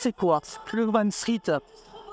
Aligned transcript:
C'est 0.00 0.14
quoi 0.14 0.40
l'Urban 0.72 1.10
Street? 1.10 1.42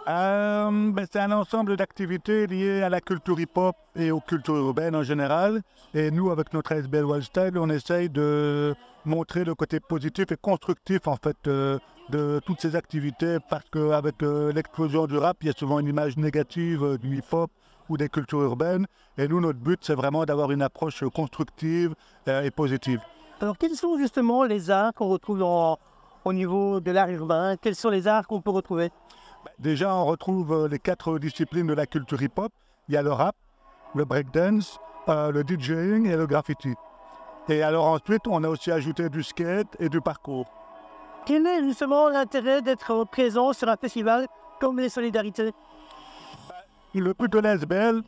Euh, 0.08 0.92
ben, 0.92 1.06
C'est 1.12 1.20
un 1.20 1.32
ensemble 1.32 1.77
d'activités 1.77 2.48
liées 2.48 2.81
à 2.81 2.90
la 2.90 3.00
culture 3.00 3.40
hip-hop 3.40 3.76
et 3.96 4.10
aux 4.10 4.21
cultures 4.21 4.55
urbaines 4.55 4.96
en 4.96 5.04
général. 5.04 5.62
Et 5.94 6.10
nous, 6.10 6.32
avec 6.32 6.52
notre 6.52 6.71
SBL 6.71 7.06
Wildstyle, 7.06 7.60
on 7.60 7.70
essaye 7.70 8.10
de 8.10 8.74
montrer 9.06 9.44
le 9.44 9.54
côté 9.54 9.79
positif 9.79 10.32
et 10.32 10.36
constructif 10.36 11.08
en 11.08 11.16
fait 11.16 11.38
euh, 11.46 11.78
de 12.10 12.42
toutes 12.44 12.60
ces 12.60 12.76
activités 12.76 13.38
parce 13.52 13.66
qu'avec 13.71 14.24
euh, 14.24 14.52
l'explosion 14.52 15.06
du 15.06 15.17
rap, 15.20 15.38
il 15.42 15.47
y 15.47 15.49
a 15.52 15.54
souvent 15.54 15.78
une 15.78 15.88
image 15.88 16.17
négative 16.17 16.97
du 16.97 17.17
hip-hop 17.17 17.52
ou 17.88 17.97
des 17.97 18.09
cultures 18.09 18.41
urbaines. 18.41 18.88
Et 19.20 19.27
nous, 19.27 19.39
notre 19.39 19.59
but, 19.59 19.79
c'est 19.83 19.93
vraiment 19.93 20.25
d'avoir 20.25 20.49
une 20.52 20.63
approche 20.63 21.04
constructive 21.13 21.93
et 22.25 22.49
positive. 22.49 22.99
Alors, 23.41 23.57
quels 23.59 23.75
sont 23.75 23.97
justement 23.97 24.43
les 24.43 24.71
arts 24.71 24.93
qu'on 24.93 25.07
retrouve 25.09 25.43
au 26.25 26.33
niveau 26.33 26.79
de 26.81 26.91
l'art 26.91 27.09
urbain 27.09 27.55
Quels 27.61 27.75
sont 27.75 27.89
les 27.89 28.07
arts 28.07 28.27
qu'on 28.27 28.41
peut 28.41 28.51
retrouver? 28.51 28.89
Déjà, 29.59 29.95
on 29.95 30.05
retrouve 30.05 30.52
euh, 30.52 30.67
les 30.67 30.79
quatre 30.79 31.20
disciplines 31.20 31.67
de 31.67 31.73
la 31.73 31.85
culture 31.85 32.21
hip-hop. 32.21 32.52
Il 32.89 32.95
y 32.95 32.97
a 32.97 33.03
le 33.03 33.11
rap, 33.11 33.35
le 33.93 34.03
breakdance, 34.03 34.80
euh, 35.07 35.31
le 35.31 35.43
DJing 35.43 36.07
et 36.07 36.17
le 36.17 36.25
graffiti. 36.25 36.73
Et 37.47 37.61
alors 37.61 37.85
ensuite, 37.85 38.27
on 38.27 38.43
a 38.43 38.49
aussi 38.49 38.71
ajouté 38.71 39.07
du 39.07 39.21
skate 39.21 39.67
et 39.80 39.88
du 39.88 40.02
parcours. 40.02 40.47
Quel 41.27 41.45
est 41.45 41.63
justement 41.63 42.09
l'intérêt 42.09 42.61
d'être 42.61 43.05
présent 43.05 43.53
sur 43.53 43.69
un 43.69 43.77
festival 43.77 44.27
comme 44.59 44.80
les 44.80 44.89
Solidarités? 44.89 45.52
Le 46.95 47.13
but 47.13 47.31
de 47.31 47.39
l'SBL, 47.39 48.02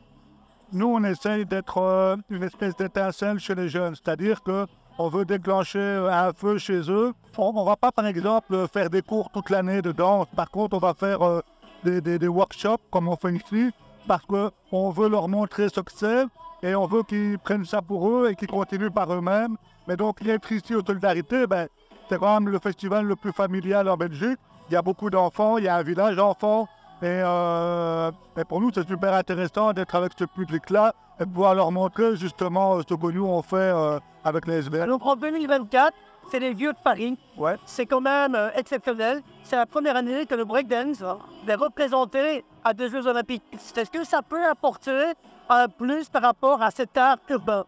nous, 0.72 0.86
on 0.86 1.04
essaye 1.04 1.46
d'être 1.46 1.78
euh, 1.78 2.16
une 2.30 2.42
espèce 2.42 2.76
d'étincelle 2.76 3.38
chez 3.38 3.54
les 3.54 3.68
jeunes. 3.68 3.94
C'est-à-dire 3.94 4.42
que 4.42 4.66
on 4.98 5.08
veut 5.08 5.24
déclencher 5.24 5.78
un 5.78 6.32
feu 6.32 6.58
chez 6.58 6.90
eux. 6.90 7.14
On 7.36 7.52
ne 7.52 7.64
va 7.64 7.76
pas, 7.76 7.92
par 7.92 8.06
exemple, 8.06 8.66
faire 8.72 8.90
des 8.90 9.02
cours 9.02 9.30
toute 9.30 9.48
l'année 9.48 9.80
de 9.80 9.92
danse. 9.92 10.26
Par 10.34 10.50
contre, 10.50 10.76
on 10.76 10.80
va 10.80 10.92
faire 10.92 11.22
euh, 11.22 11.40
des, 11.84 12.28
workshops 12.28 12.82
comme 12.90 13.08
on 13.08 13.16
fait 13.16 13.32
ici 13.32 13.70
parce 14.08 14.24
qu'on 14.26 14.90
veut 14.90 15.08
leur 15.08 15.28
montrer 15.28 15.68
ce 15.68 15.80
que 15.80 15.92
c'est 15.94 16.24
et 16.62 16.74
on 16.74 16.86
veut 16.86 17.04
qu'ils 17.04 17.38
prennent 17.38 17.64
ça 17.64 17.80
pour 17.80 18.10
eux 18.10 18.30
et 18.30 18.34
qu'ils 18.34 18.48
continuent 18.48 18.90
par 18.90 19.12
eux-mêmes. 19.12 19.56
Mais 19.86 19.96
donc, 19.96 20.20
être 20.26 20.50
ici 20.50 20.74
aux 20.74 20.84
Solidarités, 20.84 21.46
ben, 21.46 21.68
c'est 22.08 22.18
quand 22.18 22.40
même 22.40 22.48
le 22.48 22.58
festival 22.58 23.06
le 23.06 23.14
plus 23.14 23.32
familial 23.32 23.88
en 23.88 23.96
Belgique. 23.96 24.38
Il 24.68 24.74
y 24.74 24.76
a 24.76 24.82
beaucoup 24.82 25.10
d'enfants, 25.10 25.58
il 25.58 25.64
y 25.64 25.68
a 25.68 25.76
un 25.76 25.82
village 25.82 26.16
d'enfants. 26.16 26.68
Et, 27.00 27.06
euh, 27.06 28.10
et, 28.36 28.44
pour 28.44 28.60
nous, 28.60 28.72
c'est 28.74 28.86
super 28.86 29.14
intéressant 29.14 29.72
d'être 29.72 29.94
avec 29.94 30.12
ce 30.18 30.24
public-là 30.24 30.92
et 31.20 31.26
pouvoir 31.26 31.54
leur 31.54 31.70
montrer 31.72 32.16
justement 32.16 32.78
ce 32.80 32.94
que 32.94 33.10
nous 33.10 33.24
on 33.26 33.42
fait 33.42 33.56
euh, 33.56 33.98
avec 34.24 34.46
les 34.46 34.58
SBL. 34.58 34.88
Donc 34.88 35.04
en 35.04 35.16
2024, 35.16 35.92
c'est 36.30 36.40
les 36.40 36.54
vieux 36.54 36.72
de 36.72 36.78
Paris. 36.82 37.18
Ouais. 37.36 37.56
C'est 37.64 37.86
quand 37.86 38.00
même 38.00 38.34
euh, 38.34 38.50
exceptionnel. 38.54 39.22
C'est 39.42 39.56
la 39.56 39.66
première 39.66 39.96
année 39.96 40.26
que 40.26 40.34
le 40.34 40.44
breakdance 40.44 41.02
hein, 41.02 41.18
est 41.46 41.54
représenté 41.54 42.44
à 42.64 42.72
des 42.72 42.88
Jeux 42.88 43.06
Olympiques. 43.06 43.42
Est-ce 43.52 43.90
que 43.90 44.04
ça 44.04 44.22
peut 44.22 44.44
apporter 44.46 45.12
un 45.48 45.68
plus 45.68 46.08
par 46.08 46.22
rapport 46.22 46.62
à 46.62 46.70
cet 46.70 46.96
art 46.96 47.18
urbain? 47.28 47.64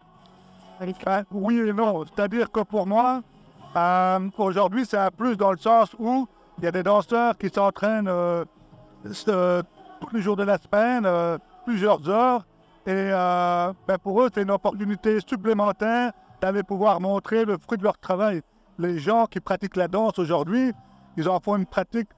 Ben, 0.79 1.23
Oui 1.31 1.59
et 1.59 1.73
non. 1.73 2.05
C'est-à-dire 2.05 2.51
que 2.51 2.61
pour 2.61 2.87
moi, 2.87 3.21
euh, 3.75 4.19
aujourd'hui, 4.37 4.85
c'est 4.85 4.97
un 4.97 5.11
plus 5.11 5.35
dans 5.35 5.51
le 5.51 5.57
sens 5.57 5.95
où 5.99 6.27
il 6.57 6.63
y 6.63 6.67
a 6.67 6.71
des 6.71 6.83
danseurs 6.83 7.37
qui 7.37 7.49
s'entraînent 7.49 8.11
tous 9.03 10.13
les 10.13 10.21
jours 10.21 10.35
de 10.35 10.43
la 10.43 10.57
semaine, 10.57 11.07
plusieurs 11.65 12.07
heures, 12.07 12.43
et 12.87 12.93
euh, 12.93 13.73
ben 13.87 13.97
pour 13.99 14.21
eux, 14.21 14.29
c'est 14.33 14.41
une 14.41 14.51
opportunité 14.51 15.19
supplémentaire 15.19 16.11
d'aller 16.41 16.63
pouvoir 16.63 16.99
montrer 16.99 17.45
le 17.45 17.57
fruit 17.57 17.77
de 17.77 17.83
leur 17.83 17.97
travail. 17.99 18.41
Les 18.79 18.97
gens 18.97 19.27
qui 19.27 19.39
pratiquent 19.39 19.75
la 19.75 19.87
danse 19.87 20.17
aujourd'hui, 20.17 20.71
ils 21.15 21.29
en 21.29 21.39
font 21.39 21.57
une 21.57 21.67
pratique 21.67 22.09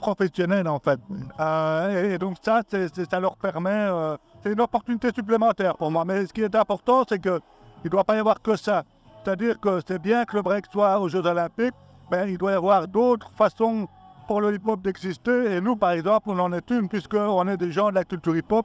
professionnelle 0.00 0.66
en 0.68 0.78
fait. 0.78 0.98
Euh, 1.38 2.14
et, 2.14 2.18
donc 2.18 2.38
ça, 2.42 2.62
ça 2.66 3.20
leur 3.20 3.36
permet, 3.36 3.70
euh, 3.70 4.16
c'est 4.42 4.52
une 4.52 4.60
opportunité 4.62 5.10
supplémentaire 5.14 5.76
pour 5.76 5.90
moi. 5.90 6.06
Mais 6.06 6.24
ce 6.24 6.32
qui 6.32 6.40
est 6.40 6.54
important, 6.54 7.04
c'est 7.06 7.18
qu'il 7.18 7.38
ne 7.84 7.88
doit 7.90 8.04
pas 8.04 8.16
y 8.16 8.18
avoir 8.18 8.40
que 8.40 8.56
ça. 8.56 8.84
C'est-à-dire 9.22 9.60
que 9.60 9.80
c'est 9.86 10.00
bien 10.00 10.24
que 10.24 10.36
le 10.36 10.42
break 10.42 10.64
soit 10.72 10.98
aux 10.98 11.10
Jeux 11.10 11.26
Olympiques, 11.26 11.74
mais 12.10 12.32
il 12.32 12.38
doit 12.38 12.52
y 12.52 12.54
avoir 12.54 12.88
d'autres 12.88 13.30
façons 13.36 13.86
pour 14.26 14.40
le 14.40 14.54
hip-hop 14.54 14.80
d'exister. 14.80 15.56
Et 15.56 15.60
nous, 15.60 15.76
par 15.76 15.90
exemple, 15.90 16.30
on 16.30 16.38
en 16.38 16.52
est 16.54 16.70
une, 16.70 16.88
puisqu'on 16.88 17.46
est 17.48 17.58
des 17.58 17.70
gens 17.70 17.90
de 17.90 17.96
la 17.96 18.04
culture 18.04 18.34
hip-hop 18.34 18.64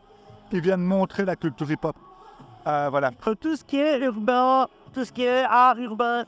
qui 0.56 0.62
viennent 0.62 0.84
montrer 0.84 1.26
la 1.26 1.36
culture 1.36 1.70
hip-hop. 1.70 1.98
Euh, 2.66 2.88
voilà. 2.90 3.12
Tout 3.12 3.58
ce 3.58 3.64
qui 3.66 3.78
est 3.78 4.00
urbain, 4.00 4.68
tout 4.94 5.04
ce 5.04 5.12
qui 5.12 5.24
est 5.24 5.44
art 5.44 5.78
urbain, 5.78 6.24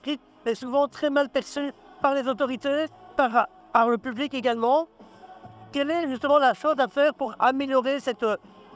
est 0.46 0.56
souvent 0.56 0.90
très 0.90 1.10
mal 1.10 1.30
perçu 1.30 1.72
par 2.02 2.14
les 2.14 2.28
autorités, 2.28 2.88
par, 3.16 3.48
le 3.90 3.98
public 3.98 4.34
également. 4.34 4.90
Quelle 5.72 5.92
est 5.92 6.10
justement 6.10 6.40
la 6.40 6.54
chose 6.54 6.76
à 6.78 6.90
faire 6.90 7.14
pour 7.14 7.36
améliorer 7.40 8.02
cette, 8.02 8.26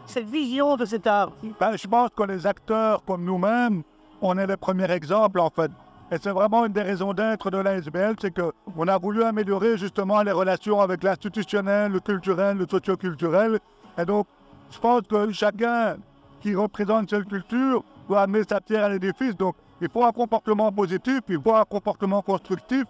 cette 0.06 0.30
vision 0.30 0.78
de 0.78 0.86
cet 0.86 1.06
art? 1.06 1.32
Ben, 1.60 1.76
Je 1.76 1.88
pense 1.88 2.12
que 2.16 2.24
les 2.24 2.48
acteurs 2.48 3.04
comme 3.04 3.26
nous-mêmes, 3.26 3.84
on 4.22 4.38
est 4.38 4.48
les 4.48 4.58
premiers 4.58 4.90
exemples 4.90 5.42
en 5.42 5.50
fait. 5.50 5.72
Et 6.14 6.18
c'est 6.22 6.32
vraiment 6.32 6.66
une 6.66 6.74
des 6.74 6.82
raisons 6.82 7.14
d'être 7.14 7.52
de 7.52 7.58
l'ASBL, 7.58 8.16
c'est 8.22 8.34
qu'on 8.34 8.88
a 8.88 8.98
voulu 8.98 9.24
améliorer 9.24 9.78
justement 9.78 10.22
les 10.24 10.32
relations 10.32 10.80
avec 10.80 11.04
l'institutionnel, 11.04 11.92
le 11.92 12.00
culturel, 12.00 12.58
le 12.58 12.68
socioculturel. 12.70 13.60
Et 13.98 14.06
donc, 14.06 14.28
je 14.72 14.80
pense 14.80 15.02
que 15.02 15.32
chacun 15.32 15.98
qui 16.42 16.56
représente 16.56 17.10
cette 17.10 17.28
culture 17.28 17.84
doit 18.08 18.22
amener 18.22 18.44
sa 18.48 18.62
pierre 18.62 18.86
à 18.86 18.90
l'édifice. 18.90 19.36
Donc, 19.36 19.56
il 19.82 19.90
faut 19.90 20.04
un 20.04 20.12
comportement 20.12 20.72
positif, 20.72 21.20
il 21.28 21.40
faut 21.42 21.56
un 21.56 21.66
comportement 21.66 22.22
constructif. 22.22 22.84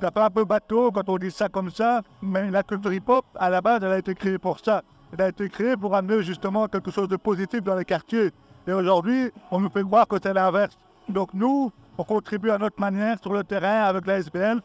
C'est 0.00 0.10
pas 0.12 0.26
un 0.26 0.30
peu 0.30 0.44
bateau 0.44 0.90
quand 0.92 1.08
on 1.08 1.18
dit 1.18 1.30
ça 1.30 1.48
comme 1.48 1.70
ça, 1.70 2.02
mais 2.22 2.50
la 2.50 2.62
culture 2.62 2.92
hip-hop, 2.92 3.24
à 3.34 3.50
la 3.50 3.60
base, 3.60 3.82
elle 3.82 3.92
a 3.92 3.98
été 3.98 4.14
créée 4.14 4.38
pour 4.38 4.60
ça. 4.60 4.82
Elle 5.12 5.22
a 5.22 5.28
été 5.28 5.48
créée 5.48 5.76
pour 5.76 5.94
amener 5.94 6.22
justement 6.22 6.68
quelque 6.68 6.90
chose 6.90 7.08
de 7.08 7.16
positif 7.16 7.62
dans 7.62 7.74
les 7.74 7.84
quartiers. 7.84 8.30
Et 8.66 8.72
aujourd'hui, 8.72 9.30
on 9.50 9.60
nous 9.60 9.70
fait 9.70 9.82
croire 9.82 10.06
que 10.06 10.16
c'est 10.22 10.34
l'inverse. 10.34 10.76
Donc 11.08 11.32
nous, 11.34 11.72
on 11.96 12.04
contribue 12.04 12.50
à 12.50 12.58
notre 12.58 12.78
manière 12.80 13.18
sur 13.20 13.32
le 13.32 13.42
terrain 13.42 13.84
avec 13.84 14.06
la 14.06 14.18
SBL. 14.18 14.60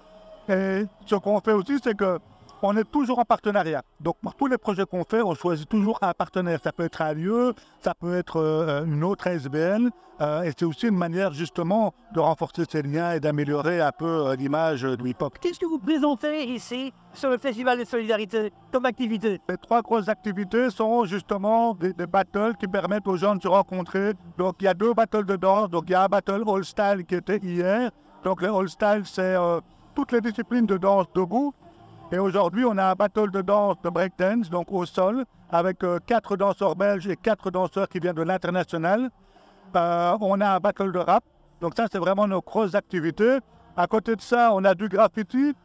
Et 0.50 0.86
ce 1.06 1.16
qu'on 1.16 1.40
fait 1.40 1.54
aussi, 1.54 1.80
c'est 1.84 1.96
que 1.96 2.20
on 2.64 2.78
est 2.78 2.90
toujours 2.90 3.20
en 3.20 3.26
partenariat. 3.26 3.84
Donc, 4.00 4.16
pour 4.22 4.36
tous 4.36 4.48
les 4.48 4.58
projets 4.58 4.86
qu'on 4.86 5.04
fait, 5.04 5.22
on 5.22 5.36
choisit 5.36 5.68
toujours 5.68 6.00
un 6.02 6.14
partenaire. 6.14 6.60
Ça 6.64 6.72
peut 6.72 6.84
être 6.84 7.02
un 7.02 7.14
lieu, 7.14 7.54
ça 7.82 7.94
peut 7.94 8.16
être 8.16 8.38
euh, 8.38 8.86
une 8.86 9.04
autre 9.04 9.28
SBL. 9.28 9.90
Euh, 10.22 10.44
et 10.44 10.52
c'est 10.58 10.64
aussi 10.64 10.88
une 10.88 10.98
manière, 10.98 11.34
justement, 11.34 11.94
de 12.14 12.20
renforcer 12.20 12.64
ces 12.70 12.82
liens 12.84 13.14
et 13.14 13.20
d'améliorer 13.20 13.82
un 13.82 13.92
peu 13.92 14.28
euh, 14.28 14.36
l'image 14.36 14.84
du 14.84 15.10
hip-hop. 15.10 15.38
Qu'est-ce 15.42 15.60
que 15.60 15.66
vous 15.66 15.80
présentez 15.80 16.46
ici 16.46 16.94
sur 17.14 17.30
le 17.30 17.38
Festival 17.38 17.80
de 17.80 17.84
Solidarité 17.84 18.54
comme 18.72 18.86
activité? 18.86 19.42
Les 19.50 19.58
trois 19.58 19.82
grosses 19.82 20.08
activités 20.08 20.70
sont 20.70 21.06
justement 21.06 21.74
des, 21.74 21.94
des, 21.94 22.08
battles 22.08 22.56
qui 22.60 22.68
permettent 22.68 23.08
aux 23.08 23.18
gens 23.18 23.36
de 23.36 23.42
se 23.42 23.48
rencontrer. 23.48 24.14
Donc, 24.38 24.56
il 24.60 24.66
y 24.66 24.68
a 24.68 24.74
deux 24.74 24.94
battles 24.94 25.26
de 25.26 25.36
danse. 25.36 25.70
Donc, 25.70 25.86
il 25.88 25.92
y 25.92 25.96
a 25.96 26.04
un 26.04 26.08
battle 26.08 26.44
All 26.48 26.64
Style 26.64 27.04
qui 27.08 27.16
était 27.16 27.40
hier. 27.40 27.92
Donc, 28.24 28.42
le 28.42 28.54
All 28.54 28.70
Style, 28.70 29.02
c'est 29.04 29.36
toutes 29.96 30.12
les 30.12 30.22
disciplines 30.22 30.66
de 30.66 30.78
danse 30.78 31.08
debout. 31.14 31.54
Et 32.14 32.20
aujourd'hui, 32.20 32.64
on 32.64 32.78
a 32.78 32.92
un 32.92 32.94
battle 32.94 33.32
de 33.32 33.42
danse 33.42 33.76
de 33.84 33.90
breakdance, 33.90 34.48
donc 34.48 34.72
au 34.72 34.86
sol, 34.86 35.26
avec 35.50 35.84
euh, 35.84 35.98
quatre 36.06 36.38
danseurs 36.38 36.76
belges 36.76 37.08
et 37.08 37.16
quatre 37.16 37.50
danseurs 37.50 37.90
qui 37.90 37.98
viennent 37.98 38.14
de 38.14 38.22
l'international. 38.22 39.10
Euh, 39.76 40.18
on 40.22 40.40
a 40.40 40.50
un 40.52 40.60
battle 40.60 40.92
de 40.92 41.00
rap, 41.00 41.24
donc 41.60 41.74
ça, 41.76 41.88
c'est 41.92 41.98
vraiment 41.98 42.28
nos 42.28 42.42
grosses 42.42 42.76
activités. 42.76 43.40
À 43.76 43.88
côté 43.88 44.16
de 44.16 44.22
ça, 44.22 44.52
on 44.54 44.64
a 44.64 44.76
du 44.76 44.90
graffiti, 44.90 45.56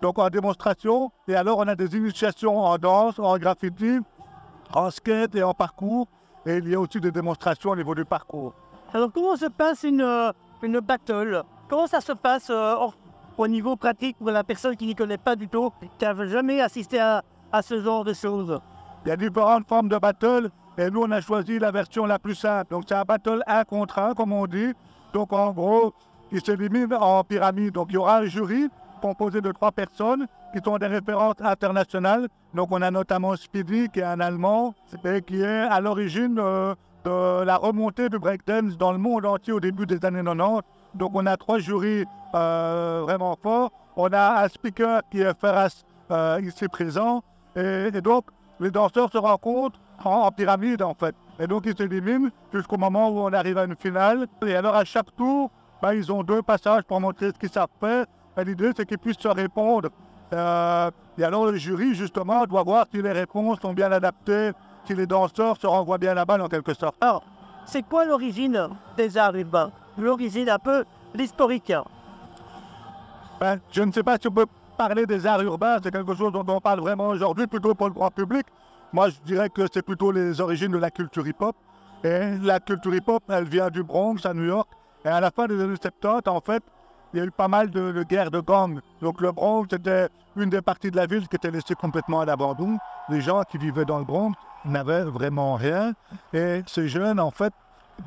donc 0.00 0.18
en 0.18 0.28
démonstration. 0.28 1.12
Et 1.28 1.36
alors, 1.36 1.58
on 1.58 1.68
a 1.68 1.76
des 1.76 1.96
initiations 1.96 2.58
en 2.58 2.76
danse, 2.78 3.20
en 3.20 3.38
graffiti, 3.38 4.00
en 4.74 4.90
skate 4.90 5.36
et 5.36 5.44
en 5.44 5.54
parcours. 5.54 6.08
Et 6.46 6.56
il 6.56 6.68
y 6.68 6.74
a 6.74 6.80
aussi 6.80 6.98
des 6.98 7.12
démonstrations 7.12 7.70
au 7.70 7.76
niveau 7.76 7.94
du 7.94 8.04
parcours. 8.04 8.54
Alors, 8.92 9.12
comment 9.12 9.36
se 9.36 9.46
passe 9.46 9.84
une, 9.84 10.00
euh, 10.00 10.32
une 10.62 10.80
battle? 10.80 11.44
Comment 11.68 11.86
ça 11.86 12.00
se 12.00 12.10
passe 12.10 12.50
au 13.42 13.48
niveau 13.48 13.74
pratique 13.74 14.16
pour 14.18 14.30
la 14.30 14.44
personne 14.44 14.76
qui 14.76 14.86
n'y 14.86 14.94
connaît 14.94 15.18
pas 15.18 15.34
du 15.34 15.48
tout, 15.48 15.72
qui 15.98 16.04
n'a 16.04 16.26
jamais 16.26 16.60
assisté 16.60 17.00
à, 17.00 17.22
ce 17.60 17.82
genre 17.82 18.04
de 18.04 18.14
choses 18.14 18.60
Il 19.04 19.08
y 19.08 19.12
a 19.12 19.16
différentes 19.16 19.66
formes 19.68 19.88
de 19.88 19.98
battle 19.98 20.50
et 20.78 20.90
nous 20.90 21.02
on 21.02 21.10
a 21.10 21.20
choisi 21.20 21.58
la 21.58 21.70
version 21.70 22.06
la 22.06 22.18
plus 22.18 22.36
simple. 22.36 22.70
Donc 22.70 22.84
c'est 22.88 22.94
un 22.94 23.02
battle 23.02 23.42
un 23.46 23.64
contre 23.64 23.98
un 23.98 24.14
comme 24.14 24.32
on 24.32 24.46
dit. 24.46 24.72
Donc 25.12 25.32
en 25.32 25.50
gros, 25.52 25.92
il 26.30 26.40
s'élimine 26.42 26.94
en 26.94 27.24
pyramide. 27.24 27.74
Donc 27.74 27.88
il 27.90 27.94
y 27.94 27.98
aura 27.98 28.18
un 28.18 28.24
jury 28.26 28.68
composé 29.02 29.40
de 29.40 29.50
trois 29.50 29.72
personnes 29.72 30.26
qui 30.54 30.60
sont 30.64 30.78
des 30.78 30.86
références 30.86 31.40
internationales. 31.40 32.28
Donc 32.54 32.68
on 32.70 32.80
a 32.80 32.90
notamment 32.90 33.34
Speedy 33.36 33.88
qui 33.88 34.00
est 34.00 34.04
un 34.04 34.20
Allemand 34.20 34.74
et 35.04 35.20
qui 35.20 35.42
est 35.42 35.66
à 35.68 35.80
l'origine 35.80 36.38
euh, 36.38 36.74
de 37.04 37.42
la 37.42 37.56
remontée 37.56 38.08
du 38.08 38.18
breakdance 38.18 38.78
dans 38.78 38.92
le 38.92 38.98
monde 38.98 39.26
entier 39.26 39.52
au 39.52 39.60
début 39.60 39.84
des 39.84 40.04
années 40.04 40.22
90. 40.22 40.62
Donc 40.94 41.12
on 41.14 41.26
a 41.26 41.36
trois 41.36 41.58
jurys 41.58 42.04
euh, 42.34 43.00
vraiment 43.02 43.36
forts. 43.42 43.70
On 43.96 44.12
a 44.12 44.44
un 44.44 44.48
speaker 44.48 45.02
qui 45.10 45.20
est 45.20 45.38
Ferras 45.38 45.84
euh, 46.10 46.40
ici 46.42 46.68
présent. 46.68 47.22
Et, 47.56 47.90
donc 48.00 48.24
les 48.60 48.70
danseurs 48.70 49.10
se 49.10 49.18
rencontrent 49.18 49.78
en, 50.04 50.30
pyramide 50.30 50.82
en 50.82 50.94
fait. 50.94 51.14
Et 51.38 51.46
donc 51.46 51.64
ils 51.66 51.76
s'éliminent 51.76 52.30
jusqu'au 52.52 52.76
moment 52.76 53.08
où 53.10 53.18
on 53.18 53.32
arrive 53.32 53.58
à 53.58 53.64
une 53.64 53.76
finale. 53.76 54.26
Et 54.46 54.54
alors 54.54 54.74
à 54.74 54.84
chaque 54.84 55.14
tour, 55.16 55.50
ben, 55.82 55.92
ils 55.94 56.12
ont 56.12 56.22
deux 56.22 56.42
passages 56.42 56.84
pour 56.84 57.00
montrer 57.00 57.28
ce 57.28 57.38
qu'ils 57.38 57.50
savent 57.50 57.68
faire. 57.80 58.06
L'idée 58.44 58.70
c'est 58.76 58.86
qu'ils 58.86 58.98
puissent 58.98 59.18
se 59.18 59.28
répondre 59.28 59.90
Euh, 60.32 60.90
et 61.18 61.24
alors 61.24 61.46
le 61.46 61.56
jury, 61.56 61.94
justement, 61.94 62.46
doit 62.46 62.62
voir 62.62 62.86
si 62.92 63.02
les 63.02 63.12
réponses 63.12 63.60
sont 63.60 63.74
bien 63.74 63.92
adaptées, 63.92 64.52
si 64.86 64.94
les 64.94 65.06
danseurs 65.06 65.56
se 65.58 65.66
renvoient 65.66 65.98
bien 65.98 66.14
la 66.14 66.24
balle 66.24 66.40
en 66.40 66.48
quelque 66.48 66.74
sorte. 66.74 66.96
Alors, 67.00 67.22
c'est 67.66 67.82
quoi 67.82 68.04
l'origine 68.04 68.70
des 68.96 69.18
arts 69.18 69.36
L'origine 69.98 70.48
un 70.48 70.58
peu, 70.58 70.84
l'historique. 71.14 71.72
Ben, 73.40 73.60
je 73.70 73.82
ne 73.82 73.92
sais 73.92 74.02
pas 74.02 74.18
si 74.20 74.28
on 74.28 74.30
peut 74.30 74.46
parler 74.76 75.06
des 75.06 75.26
arts 75.26 75.42
urbains, 75.42 75.78
c'est 75.82 75.90
quelque 75.90 76.14
chose 76.14 76.32
dont 76.32 76.44
on 76.48 76.60
parle 76.60 76.80
vraiment 76.80 77.08
aujourd'hui, 77.08 77.46
plutôt 77.46 77.74
pour 77.74 77.88
le 77.88 77.92
grand 77.92 78.10
public. 78.10 78.46
Moi, 78.92 79.08
je 79.08 79.20
dirais 79.24 79.48
que 79.48 79.62
c'est 79.72 79.82
plutôt 79.82 80.12
les 80.12 80.40
origines 80.40 80.72
de 80.72 80.78
la 80.78 80.90
culture 80.90 81.26
hip-hop. 81.26 81.56
Et 82.04 82.36
la 82.42 82.60
culture 82.60 82.94
hip-hop, 82.94 83.22
elle 83.28 83.44
vient 83.44 83.70
du 83.70 83.82
Bronx, 83.82 84.26
à 84.26 84.34
New 84.34 84.44
York. 84.44 84.68
Et 85.04 85.08
à 85.08 85.20
la 85.20 85.30
fin 85.30 85.46
des 85.46 85.60
années 85.60 85.76
70, 85.80 86.28
en 86.28 86.40
fait, 86.40 86.62
il 87.12 87.18
y 87.18 87.22
a 87.22 87.24
eu 87.24 87.30
pas 87.30 87.48
mal 87.48 87.70
de, 87.70 88.02
guerres 88.02 88.30
de 88.30 88.40
gangs. 88.40 88.80
Donc 89.00 89.20
le 89.20 89.32
Bronx, 89.32 89.66
c'était 89.70 90.08
une 90.36 90.50
des 90.50 90.62
parties 90.62 90.90
de 90.90 90.96
la 90.96 91.06
ville 91.06 91.28
qui 91.28 91.36
était 91.36 91.50
laissée 91.50 91.74
complètement 91.74 92.20
à 92.20 92.24
l'abandon. 92.24 92.78
Les 93.08 93.20
gens 93.20 93.42
qui 93.42 93.58
vivaient 93.58 93.84
dans 93.84 93.98
le 93.98 94.04
Bronx 94.04 94.32
n'avaient 94.64 95.04
vraiment 95.04 95.56
rien. 95.56 95.92
Et 96.32 96.62
ces 96.66 96.88
jeunes, 96.88 97.20
en 97.20 97.30
fait, 97.30 97.52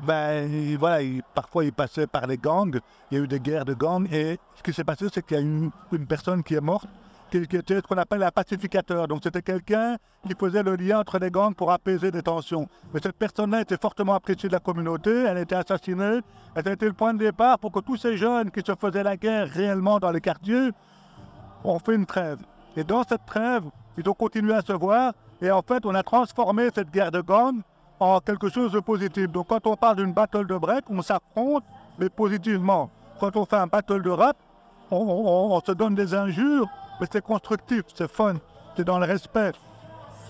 ben, 0.04 0.76
voilà, 0.78 1.04
parfois 1.34 1.64
ils 1.64 1.72
passaient 1.72 2.06
par 2.06 2.26
les 2.26 2.38
gangs. 2.38 2.78
Il 3.10 3.18
y 3.18 3.20
a 3.20 3.24
eu 3.24 3.28
des 3.28 3.40
guerres 3.40 3.64
de 3.64 3.74
gangs. 3.74 4.06
Et 4.12 4.38
ce 4.54 4.62
qui 4.62 4.72
s'est 4.72 4.84
passé, 4.84 5.06
c'est 5.12 5.24
qu'il 5.24 5.36
y 5.36 5.40
a 5.40 5.42
une, 5.42 5.70
une 5.92 6.06
personne 6.06 6.42
qui 6.42 6.54
est 6.54 6.60
morte 6.60 6.88
qui, 7.30 7.56
était 7.56 7.76
ce 7.76 7.82
qu'on 7.82 7.98
appelle 7.98 8.22
un 8.22 8.30
pacificateur. 8.30 9.08
Donc 9.08 9.20
c'était 9.22 9.42
quelqu'un 9.42 9.96
qui 10.26 10.34
faisait 10.38 10.62
le 10.62 10.76
lien 10.76 11.00
entre 11.00 11.18
les 11.18 11.30
gangs 11.30 11.54
pour 11.54 11.70
apaiser 11.70 12.10
des 12.10 12.22
tensions. 12.22 12.68
Mais 12.92 13.00
cette 13.02 13.16
personne-là 13.16 13.62
était 13.62 13.76
fortement 13.76 14.14
appréciée 14.14 14.48
de 14.48 14.54
la 14.54 14.60
communauté, 14.60 15.10
elle 15.10 15.36
a 15.36 15.40
été 15.40 15.54
assassinée, 15.54 16.20
elle 16.54 16.68
a 16.68 16.72
été 16.72 16.86
le 16.86 16.92
point 16.92 17.14
de 17.14 17.18
départ 17.18 17.58
pour 17.58 17.72
que 17.72 17.80
tous 17.80 17.96
ces 17.96 18.16
jeunes 18.16 18.50
qui 18.50 18.60
se 18.64 18.74
faisaient 18.74 19.02
la 19.02 19.16
guerre 19.16 19.48
réellement 19.48 19.98
dans 19.98 20.10
les 20.10 20.20
quartiers 20.20 20.70
ont 21.64 21.78
fait 21.78 21.94
une 21.94 22.06
trêve. 22.06 22.38
Et 22.76 22.84
dans 22.84 23.02
cette 23.04 23.24
trêve, 23.26 23.64
ils 23.96 24.08
ont 24.08 24.14
continué 24.14 24.54
à 24.54 24.60
se 24.60 24.72
voir, 24.72 25.14
et 25.40 25.50
en 25.50 25.62
fait 25.62 25.84
on 25.86 25.94
a 25.94 26.02
transformé 26.02 26.68
cette 26.74 26.90
guerre 26.90 27.10
de 27.10 27.20
gangs 27.20 27.62
en 28.00 28.20
quelque 28.20 28.48
chose 28.48 28.72
de 28.72 28.80
positif. 28.80 29.28
Donc 29.28 29.48
quand 29.48 29.66
on 29.66 29.76
parle 29.76 29.96
d'une 29.96 30.12
battle 30.12 30.46
de 30.46 30.56
break, 30.56 30.84
on 30.90 31.02
s'affronte, 31.02 31.64
mais 31.98 32.08
positivement. 32.08 32.90
Quand 33.20 33.36
on 33.36 33.46
fait 33.46 33.56
un 33.56 33.66
battle 33.66 34.02
de 34.02 34.10
rap, 34.10 34.36
on 34.90 35.60
se 35.64 35.72
donne 35.72 35.94
des 35.94 36.14
injures, 36.14 36.68
mais 37.00 37.06
c'est 37.10 37.24
constructif, 37.24 37.82
c'est 37.94 38.10
fun, 38.10 38.34
c'est 38.76 38.84
dans 38.84 38.98
le 38.98 39.06
respect. 39.06 39.52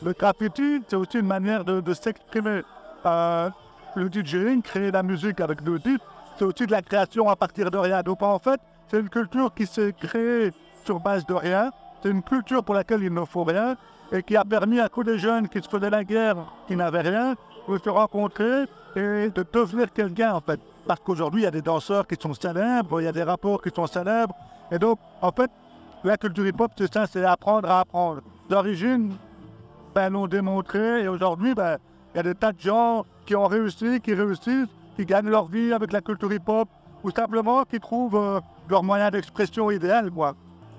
Le 0.02 0.12
graffiti, 0.12 0.82
c'est 0.88 0.96
aussi 0.96 1.18
une 1.18 1.26
manière 1.26 1.64
de, 1.64 1.94
s'exprimer. 1.94 2.62
Euh, 3.04 3.50
le 3.94 4.10
DJing, 4.10 4.60
créer 4.60 4.90
la 4.90 5.02
musique 5.02 5.40
avec 5.40 5.62
le 5.62 5.80
titres, 5.80 6.04
c'est 6.36 6.44
aussi 6.44 6.66
de 6.66 6.72
la 6.72 6.82
création 6.82 7.30
à 7.30 7.36
partir 7.36 7.70
de 7.70 7.78
rien. 7.78 8.02
Donc 8.02 8.22
en 8.22 8.38
fait, 8.38 8.60
c'est 8.88 9.00
une 9.00 9.08
culture 9.08 9.54
qui 9.54 9.66
s'est 9.66 9.94
créée 9.98 10.52
sur 10.84 11.00
base 11.00 11.24
de 11.24 11.32
rien. 11.32 11.70
C'est 12.02 12.10
une 12.10 12.22
culture 12.22 12.62
pour 12.62 12.74
laquelle 12.74 13.02
il 13.02 13.12
ne 13.12 13.24
faut 13.24 13.44
rien 13.44 13.76
et 14.12 14.22
qui 14.22 14.36
a 14.36 14.44
permis 14.44 14.80
à 14.80 14.88
tous 14.88 15.02
les 15.02 15.18
jeunes 15.18 15.48
qui 15.48 15.62
se 15.62 15.68
faisaient 15.68 15.90
la 15.90 16.04
guerre, 16.04 16.36
qui 16.68 16.76
n'avaient 16.76 17.00
rien, 17.00 17.34
de 17.68 17.78
se 17.78 17.88
rencontrer 17.90 18.64
et 18.94 19.28
de 19.28 19.46
devenir 19.52 19.92
quelqu'un 19.92 20.34
en 20.34 20.40
fait. 20.40 20.60
Parce 20.86 21.00
qu'aujourd'hui, 21.00 21.42
il 21.42 21.44
y 21.44 21.48
a 21.48 21.50
des 21.50 21.62
danseurs 21.62 22.06
qui 22.06 22.16
sont 22.20 22.34
célèbres, 22.34 23.00
il 23.00 23.04
y 23.04 23.08
a 23.08 23.12
des 23.12 23.24
rapports 23.24 23.60
qui 23.60 23.70
sont 23.70 23.86
célèbres. 23.86 24.34
Et 24.70 24.78
donc, 24.78 24.98
en 25.20 25.32
fait, 25.32 25.50
la 26.04 26.16
culture 26.16 26.46
hip-hop, 26.46 26.70
c'est 26.78 26.92
ça, 26.92 27.06
c'est 27.06 27.24
apprendre 27.24 27.68
à 27.68 27.80
apprendre. 27.80 28.22
D'origine, 28.48 29.12
ben, 29.94 30.10
l'ont 30.10 30.28
démontré 30.28 31.02
et 31.02 31.08
aujourd'hui, 31.08 31.54
ben, 31.54 31.78
il 32.14 32.18
y 32.18 32.20
a 32.20 32.22
des 32.22 32.34
tas 32.34 32.52
de 32.52 32.60
gens 32.60 33.04
qui 33.26 33.34
ont 33.34 33.46
réussi, 33.46 34.00
qui 34.00 34.14
réussissent, 34.14 34.68
qui 34.96 35.04
gagnent 35.04 35.28
leur 35.28 35.46
vie 35.46 35.72
avec 35.72 35.92
la 35.92 36.00
culture 36.00 36.32
hip-hop 36.32 36.68
ou 37.02 37.10
simplement 37.10 37.64
qui 37.64 37.80
trouvent 37.80 38.16
euh, 38.16 38.40
leur 38.68 38.82
moyen 38.82 39.10
d'expression 39.10 39.70
idéal. 39.70 40.10
Quoi. 40.10 40.34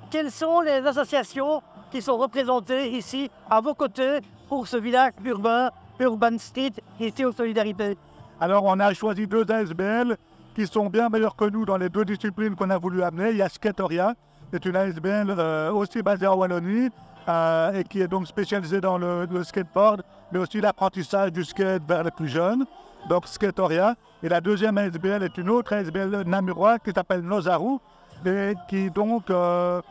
Quelles 0.09 0.31
sont 0.31 0.61
les 0.61 0.85
associations 0.85 1.61
qui 1.91 2.01
sont 2.01 2.17
représentées 2.17 2.91
ici 2.91 3.29
à 3.49 3.61
vos 3.61 3.73
côtés 3.73 4.19
pour 4.49 4.67
ce 4.67 4.77
village 4.77 5.13
urbain, 5.23 5.69
Urban 5.99 6.37
Street, 6.37 6.73
ici 6.99 7.25
aux 7.25 7.31
Solidarités 7.31 7.97
Alors, 8.39 8.63
on 8.65 8.79
a 8.79 8.93
choisi 8.93 9.27
deux 9.27 9.49
ASBL 9.49 10.17
qui 10.55 10.65
sont 10.67 10.87
bien 10.87 11.09
meilleurs 11.09 11.35
que 11.35 11.45
nous 11.45 11.65
dans 11.65 11.77
les 11.77 11.89
deux 11.89 12.05
disciplines 12.05 12.55
qu'on 12.55 12.69
a 12.69 12.77
voulu 12.77 13.03
amener. 13.03 13.31
Il 13.31 13.37
y 13.37 13.41
a 13.41 13.49
Skatoria, 13.49 14.15
c'est 14.51 14.65
une 14.65 14.75
ASBL 14.75 15.29
euh, 15.29 15.71
aussi 15.71 16.01
basée 16.01 16.27
en 16.27 16.35
Wallonie 16.35 16.89
euh, 17.27 17.73
et 17.73 17.83
qui 17.83 18.01
est 18.01 18.07
donc 18.07 18.27
spécialisée 18.27 18.81
dans 18.81 18.97
le, 18.97 19.27
skateboard, 19.43 20.03
mais 20.31 20.39
aussi 20.39 20.61
l'apprentissage 20.61 21.31
du 21.31 21.43
skate 21.43 21.83
vers 21.87 22.03
les 22.03 22.11
plus 22.11 22.27
jeunes, 22.27 22.65
donc 23.09 23.27
Skatoria. 23.27 23.95
Et 24.23 24.29
la 24.29 24.41
deuxième 24.41 24.77
ASBL 24.77 25.23
est 25.23 25.37
une 25.37 25.49
autre 25.49 25.73
ASBL 25.73 26.23
namuroise 26.25 26.79
qui 26.83 26.91
s'appelle 26.91 27.21
Nozaru 27.21 27.77
et 28.25 28.53
qui 28.67 28.89
donc 28.89 29.29
euh, 29.29 29.81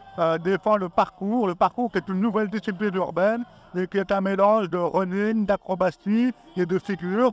défend 0.43 0.77
le 0.77 0.89
parcours. 0.89 1.47
Le 1.47 1.55
parcours 1.55 1.91
qui 1.91 1.99
est 1.99 2.09
une 2.09 2.21
nouvelle 2.21 2.49
discipline 2.49 2.95
urbaine 2.95 3.45
et 3.77 3.87
qui 3.87 3.99
est 3.99 4.11
un 4.11 4.21
mélange 4.21 4.71
de 4.71 4.79
running, 4.79 5.45
d'acrobatie 5.47 6.33
et 6.57 6.67
de 6.67 6.79
figure. 6.79 7.33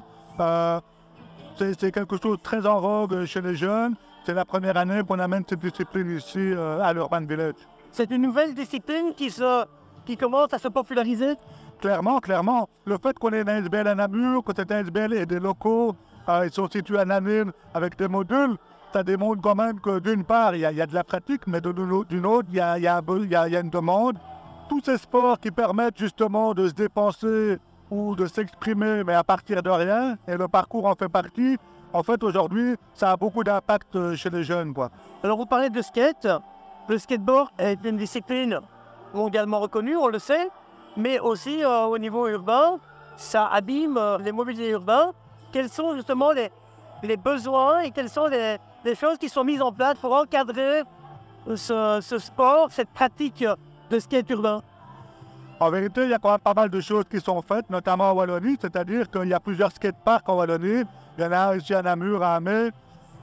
c'est 1.58 1.92
quelque 1.92 2.18
chose 2.22 2.38
de 2.38 2.44
très 2.44 2.66
en 2.66 2.80
vogue 2.80 3.26
chez 3.26 3.42
les 3.42 3.56
jeunes 3.56 3.96
c'est 4.26 4.34
la 4.34 4.46
première 4.46 4.78
année 4.78 5.02
qu'on 5.06 5.20
amène 5.20 5.44
cette 5.48 5.60
discipline 5.60 6.18
ici 6.18 6.40
euh, 6.40 6.82
à 6.82 6.94
l'Urban 6.94 7.22
Village. 7.22 7.56
C'est 7.92 8.10
une 8.10 8.22
nouvelle 8.22 8.54
discipline 8.56 9.14
qui, 9.16 9.30
se, 9.30 9.66
qui 10.06 10.16
commence 10.16 10.54
à 10.54 10.60
se 10.60 10.70
populariser? 10.70 11.36
Clairement, 11.82 12.20
clairement. 12.20 12.70
Le 12.86 12.98
fait 12.98 13.18
qu'on 13.20 13.34
ait 13.34 13.42
une 13.42 13.50
ASBL 13.50 13.88
à 13.88 13.96
Namur, 13.96 14.44
que 14.44 14.54
cette 14.56 14.72
ASBL 14.72 15.14
ait 15.14 15.26
des 15.26 15.40
locaux, 15.40 15.94
euh, 16.30 16.46
ils 16.46 16.54
sont 16.54 16.70
situés 16.70 17.00
à 17.00 17.06
Namur 17.06 17.48
avec 17.74 17.98
des 17.98 18.08
modules, 18.08 18.56
ça 18.94 19.04
démontre 19.04 19.42
quand 19.42 19.56
même 19.56 19.80
que 19.80 20.00
d'une 20.00 20.24
part, 20.24 20.56
il 20.56 20.62
y, 20.62 20.66
a 20.66 20.86
de 20.86 20.94
la 20.94 21.04
pratique, 21.04 21.48
mais 21.48 21.60
d'une 21.62 22.26
autre, 22.26 22.48
il 22.52 22.58
y 22.58 22.60
a, 22.60 23.60
une 23.60 23.70
demande. 23.70 24.18
Tous 24.70 24.82
ces 24.82 24.98
sports 24.98 25.40
qui 25.40 25.52
permettent 25.52 25.98
justement 25.98 26.54
de 26.54 26.68
se 26.68 26.74
dépenser 26.74 27.58
ou 27.90 28.16
de 28.16 28.28
s'exprimer, 28.28 29.04
mais 29.04 29.14
à 29.16 29.24
partir 29.24 29.62
de 29.64 29.70
rien, 29.70 30.18
et 30.28 30.38
le 30.38 30.48
parcours 30.48 30.86
en 30.86 30.96
fait 30.96 31.10
partie, 31.10 31.58
en 31.92 32.02
fait, 32.02 32.24
aujourd'hui, 32.24 32.76
ça 32.94 33.12
a 33.12 33.18
beaucoup 33.18 33.44
d'impact 33.44 33.96
euh, 33.96 34.16
chez 34.16 34.32
les 34.32 34.44
jeunes. 34.44 34.74
Quoi. 34.74 34.90
Alors, 35.24 35.38
vous 35.38 35.46
parlez 35.46 35.70
de 35.70 35.82
skate. 35.82 36.28
Le 36.88 36.98
skateboard 36.98 37.50
est 37.60 37.78
une 37.86 37.98
discipline 37.98 38.60
mondialement 39.14 39.60
reconnue, 39.60 39.96
on 39.96 40.08
le 40.08 40.18
sait, 40.18 40.50
mais 40.98 41.20
aussi 41.20 41.64
euh, 41.64 41.84
au 41.84 41.98
niveau 42.00 42.28
urbain, 42.28 42.80
ça 43.16 43.46
abîme 43.48 43.98
euh, 43.98 44.18
les 44.18 44.32
mobiliers 44.32 44.70
urbains. 44.70 45.12
Quels 45.52 45.70
sont 45.70 45.94
justement 45.96 46.32
les, 46.32 46.50
besoins 47.18 47.82
et 47.82 47.92
quelles 47.92 48.10
sont 48.10 48.26
les, 48.26 48.58
les, 48.84 48.96
choses 48.96 49.18
qui 49.18 49.30
sont 49.30 49.44
mises 49.44 49.62
en 49.62 49.72
place 49.72 49.98
pour 49.98 50.14
encadrer 50.14 50.84
ce, 51.56 52.00
ce 52.02 52.18
sport, 52.18 52.72
cette 52.72 52.90
pratique 52.90 53.46
de 53.90 54.00
skate 54.00 54.30
urbain 54.30 54.62
en 55.64 55.70
vérité, 55.70 56.04
il 56.04 56.10
y 56.10 56.14
a 56.14 56.20
quand 56.20 56.32
même 56.32 56.40
pas 56.40 56.54
mal 56.54 56.70
de 56.70 56.82
choses 56.82 57.06
qui 57.10 57.22
sont 57.22 57.42
faites, 57.42 57.70
notamment 57.70 58.12
en 58.12 58.14
Wallonie, 58.14 58.58
c'est-à-dire 58.60 59.10
qu'il 59.10 59.30
y 59.30 59.34
a 59.34 59.40
plusieurs 59.40 59.72
skateparks 59.72 60.28
en 60.28 60.36
Wallonie. 60.36 60.84
Il 61.18 61.24
y 61.24 61.26
en 61.26 61.32
a 61.32 61.38
un 61.52 61.58
ici 61.58 61.74
à 61.74 61.82
Namur, 61.82 62.22
à 62.22 62.36
Amé. 62.36 62.72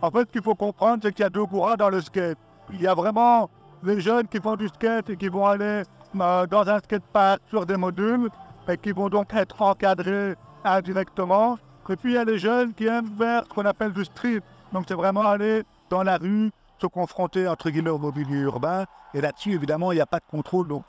En 0.00 0.10
fait, 0.10 0.20
ce 0.20 0.32
qu'il 0.32 0.42
faut 0.42 0.54
comprendre, 0.54 1.00
c'est 1.02 1.12
qu'il 1.12 1.22
y 1.22 1.26
a 1.26 1.30
deux 1.30 1.44
courants 1.44 1.76
dans 1.76 1.90
le 1.90 2.00
skate. 2.00 2.38
Il 2.72 2.80
y 2.80 2.86
a 2.86 2.94
vraiment 2.94 3.50
les 3.82 4.00
jeunes 4.00 4.26
qui 4.26 4.38
font 4.38 4.56
du 4.56 4.68
skate 4.68 5.10
et 5.10 5.16
qui 5.16 5.28
vont 5.28 5.46
aller 5.46 5.82
euh, 6.18 6.46
dans 6.46 6.68
un 6.68 6.78
skatepark 6.78 7.40
sur 7.50 7.66
des 7.66 7.76
modules 7.76 8.30
et 8.68 8.78
qui 8.78 8.92
vont 8.92 9.08
donc 9.08 9.34
être 9.34 9.60
encadrés 9.60 10.34
indirectement. 10.64 11.58
Et 11.88 11.96
puis, 11.96 12.12
il 12.12 12.14
y 12.14 12.18
a 12.18 12.24
les 12.24 12.38
jeunes 12.38 12.72
qui 12.72 12.86
aiment 12.86 13.10
faire 13.18 13.42
ce 13.44 13.48
qu'on 13.48 13.66
appelle 13.66 13.92
du 13.92 14.04
street. 14.04 14.40
Donc, 14.72 14.84
c'est 14.88 14.94
vraiment 14.94 15.22
aller 15.22 15.62
dans 15.88 16.02
la 16.02 16.18
rue, 16.18 16.50
se 16.80 16.86
confronter, 16.86 17.48
entre 17.48 17.70
guillemets, 17.70 17.90
au 17.90 17.98
mobilier 17.98 18.38
urbain. 18.38 18.84
Et 19.14 19.20
là-dessus, 19.20 19.52
évidemment, 19.52 19.92
il 19.92 19.96
n'y 19.96 20.00
a 20.00 20.06
pas 20.06 20.18
de 20.18 20.24
contrôle. 20.30 20.68
Donc, 20.68 20.84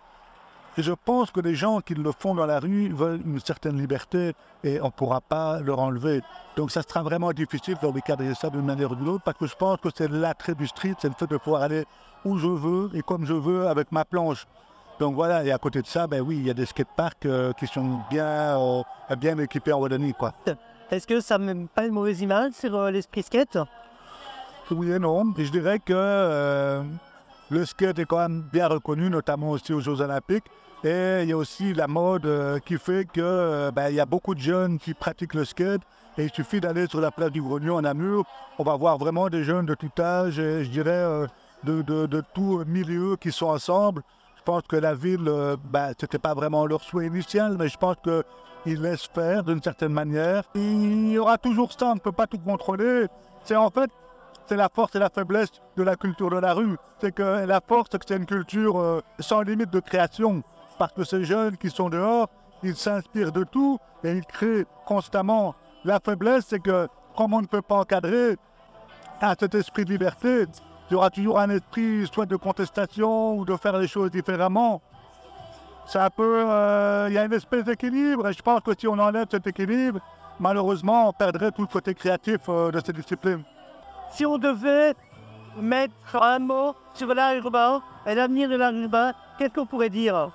et 0.77 0.83
je 0.83 0.93
pense 0.93 1.31
que 1.31 1.41
les 1.41 1.53
gens 1.53 1.81
qui 1.81 1.95
le 1.95 2.11
font 2.17 2.33
dans 2.33 2.45
la 2.45 2.59
rue 2.59 2.89
veulent 2.93 3.21
une 3.25 3.41
certaine 3.41 3.77
liberté 3.77 4.33
et 4.63 4.79
on 4.79 4.85
ne 4.85 4.91
pourra 4.91 5.19
pas 5.19 5.59
leur 5.59 5.79
enlever. 5.79 6.21
Donc 6.55 6.71
ça 6.71 6.81
sera 6.81 7.03
vraiment 7.03 7.33
difficile 7.33 7.75
de 7.81 7.87
recadrer 7.87 8.33
ça 8.35 8.49
d'une 8.49 8.63
manière 8.63 8.93
ou 8.93 8.95
d'une 8.95 9.09
autre 9.09 9.23
parce 9.25 9.37
que 9.37 9.47
je 9.47 9.55
pense 9.55 9.79
que 9.81 9.89
c'est 9.93 10.09
l'attrait 10.09 10.55
du 10.55 10.67
street, 10.67 10.95
c'est 10.99 11.09
le 11.09 11.13
fait 11.13 11.27
de 11.27 11.35
pouvoir 11.35 11.63
aller 11.63 11.83
où 12.23 12.37
je 12.37 12.47
veux 12.47 12.89
et 12.93 13.01
comme 13.01 13.25
je 13.25 13.33
veux 13.33 13.67
avec 13.67 13.91
ma 13.91 14.05
planche. 14.05 14.47
Donc 14.97 15.15
voilà, 15.15 15.43
et 15.43 15.51
à 15.51 15.57
côté 15.57 15.81
de 15.81 15.87
ça, 15.87 16.07
ben 16.07 16.21
oui, 16.21 16.37
il 16.37 16.47
y 16.47 16.49
a 16.49 16.53
des 16.53 16.65
skateparks 16.65 17.25
euh, 17.25 17.51
qui 17.53 17.67
sont 17.67 17.99
bien, 18.09 18.57
euh, 18.57 18.83
bien 19.17 19.37
équipés 19.39 19.73
en 19.73 19.79
Wallonie. 19.79 20.13
Quoi. 20.13 20.33
Est-ce 20.91 21.07
que 21.07 21.21
ça 21.21 21.37
ne 21.37 21.65
pas 21.67 21.85
une 21.85 21.93
mauvaise 21.93 22.21
image 22.21 22.53
sur 22.53 22.75
euh, 22.75 22.91
l'esprit 22.91 23.23
skate? 23.23 23.57
Oui 24.69 24.91
et 24.91 24.99
non. 24.99 25.33
Je 25.37 25.49
dirais 25.49 25.79
que 25.79 26.83
le 27.51 27.65
skate 27.65 27.99
est 27.99 28.05
quand 28.05 28.17
même 28.17 28.43
bien 28.53 28.67
reconnu, 28.67 29.09
notamment 29.09 29.49
aussi 29.49 29.73
aux 29.73 29.81
Jeux 29.81 29.99
Olympiques. 29.99 30.45
Et 30.85 31.19
il 31.23 31.29
y 31.29 31.33
a 31.33 31.37
aussi 31.37 31.73
la 31.73 31.85
mode 31.85 32.25
euh, 32.25 32.59
qui 32.59 32.77
fait 32.77 33.05
que 33.05 33.19
euh, 33.19 33.71
ben, 33.71 33.89
il 33.89 33.95
y 33.95 33.99
a 33.99 34.05
beaucoup 34.05 34.33
de 34.33 34.39
jeunes 34.39 34.79
qui 34.79 34.93
pratiquent 34.93 35.33
le 35.33 35.43
skate. 35.43 35.81
Et 36.17 36.23
il 36.23 36.31
suffit 36.31 36.61
d'aller 36.61 36.87
sur 36.87 37.01
la 37.01 37.11
place 37.11 37.29
du 37.29 37.41
Grognon 37.41 37.77
à 37.77 37.81
Namur. 37.81 38.23
On 38.57 38.63
va 38.63 38.77
voir 38.77 38.97
vraiment 38.97 39.29
des 39.29 39.43
jeunes 39.43 39.65
de 39.65 39.75
tout 39.75 39.91
âge 39.99 40.39
et 40.39 40.63
je 40.63 40.69
dirais 40.69 40.91
euh, 40.91 41.27
de, 41.63 42.23
tout 42.33 42.63
milieu 42.65 43.17
qui 43.17 43.33
sont 43.33 43.47
ensemble. 43.47 44.01
Je 44.41 44.45
pense 44.45 44.63
que 44.63 44.75
la 44.75 44.95
ville, 44.95 45.31
ben, 45.65 45.93
ce 45.99 46.03
n'était 46.05 46.17
pas 46.17 46.33
vraiment 46.33 46.65
leur 46.65 46.81
souhait 46.81 47.05
initial, 47.05 47.57
mais 47.59 47.67
je 47.67 47.77
pense 47.77 47.95
qu'ils 48.03 48.81
laissent 48.81 49.07
faire 49.13 49.43
d'une 49.43 49.61
certaine 49.61 49.93
manière. 49.93 50.43
Il 50.55 51.11
y 51.11 51.19
aura 51.19 51.37
toujours 51.37 51.71
ça, 51.71 51.91
on 51.91 51.95
ne 51.95 51.99
peut 51.99 52.11
pas 52.11 52.25
tout 52.25 52.39
contrôler. 52.39 53.05
C'est 53.43 53.55
en 53.55 53.69
fait 53.69 53.91
c'est 54.47 54.57
la 54.57 54.67
force 54.67 54.95
et 54.95 54.99
la 54.99 55.09
faiblesse 55.09 55.49
de 55.77 55.83
la 55.83 55.95
culture 55.95 56.29
de 56.29 56.37
la 56.37 56.53
rue. 56.53 56.75
C'est 56.99 57.13
que 57.13 57.45
la 57.45 57.61
force, 57.61 57.89
c'est 57.91 57.99
que 57.99 58.05
c'est 58.07 58.17
une 58.17 58.25
culture 58.25 58.79
euh, 58.79 59.01
sans 59.19 59.43
limite 59.43 59.69
de 59.69 59.79
création. 59.79 60.43
Parce 60.77 60.91
que 60.91 61.03
ces 61.03 61.23
jeunes 61.23 61.55
qui 61.55 61.69
sont 61.69 61.89
dehors, 61.89 62.27
ils 62.63 62.75
s'inspirent 62.75 63.31
de 63.31 63.43
tout 63.43 63.77
et 64.03 64.11
ils 64.11 64.25
créent 64.25 64.65
constamment. 64.85 65.55
La 65.85 65.99
faiblesse, 66.03 66.45
c'est 66.47 66.59
que 66.59 66.87
comme 67.15 67.33
on 67.33 67.41
ne 67.41 67.47
peut 67.47 67.61
pas 67.61 67.75
encadrer 67.75 68.37
à 69.21 69.35
cet 69.39 69.55
esprit 69.55 69.85
de 69.85 69.91
liberté, 69.91 70.45
il 70.91 70.95
y 70.95 70.97
aura 70.97 71.09
toujours 71.09 71.39
un 71.39 71.49
esprit 71.49 72.05
soit 72.11 72.25
de 72.25 72.35
contestation 72.35 73.37
ou 73.37 73.45
de 73.45 73.55
faire 73.55 73.77
les 73.77 73.87
choses 73.87 74.11
différemment. 74.11 74.81
C'est 75.85 75.99
un 75.99 76.09
peu. 76.09 76.43
euh, 76.45 77.05
Il 77.07 77.13
y 77.13 77.17
a 77.17 77.23
une 77.23 77.31
espèce 77.31 77.63
d'équilibre 77.63 78.27
et 78.27 78.33
je 78.33 78.41
pense 78.41 78.59
que 78.59 78.71
si 78.77 78.89
on 78.89 78.99
enlève 78.99 79.25
cet 79.31 79.47
équilibre, 79.47 80.01
malheureusement, 80.37 81.07
on 81.07 81.13
perdrait 81.13 81.51
tout 81.51 81.61
le 81.61 81.67
côté 81.67 81.93
créatif 81.93 82.41
euh, 82.49 82.71
de 82.71 82.81
cette 82.85 82.97
discipline. 82.97 83.41
Si 84.11 84.25
on 84.25 84.37
devait 84.37 84.93
mettre 85.57 85.93
un 86.21 86.39
mot 86.39 86.75
sur 86.93 87.13
l'art 87.13 87.35
urbain 87.35 87.81
et 88.05 88.13
l'avenir 88.13 88.49
de 88.49 88.57
l'art 88.57 88.73
urbain, 88.73 89.13
qu'est-ce 89.37 89.53
qu'on 89.53 89.65
pourrait 89.65 89.89
dire? 89.89 90.29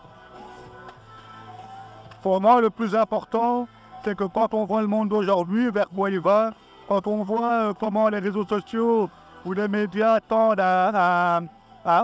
Pour 2.22 2.40
moi, 2.40 2.62
le 2.62 2.70
plus 2.70 2.96
important, 2.96 3.68
c'est 4.02 4.16
que 4.16 4.24
quand 4.24 4.54
on 4.54 4.64
voit 4.64 4.80
le 4.80 4.86
monde 4.86 5.10
d'aujourd'hui, 5.10 5.70
vers 5.70 5.88
quoi 5.90 6.08
il 6.08 6.20
va, 6.20 6.54
quand 6.88 7.06
on 7.06 7.24
voit 7.24 7.52
euh, 7.52 7.72
comment 7.78 8.08
les 8.08 8.20
réseaux 8.20 8.46
sociaux 8.46 9.10
ou 9.46 9.52
les 9.52 9.68
médias 9.68 10.20
tendent 10.20 10.60
à 10.60 11.40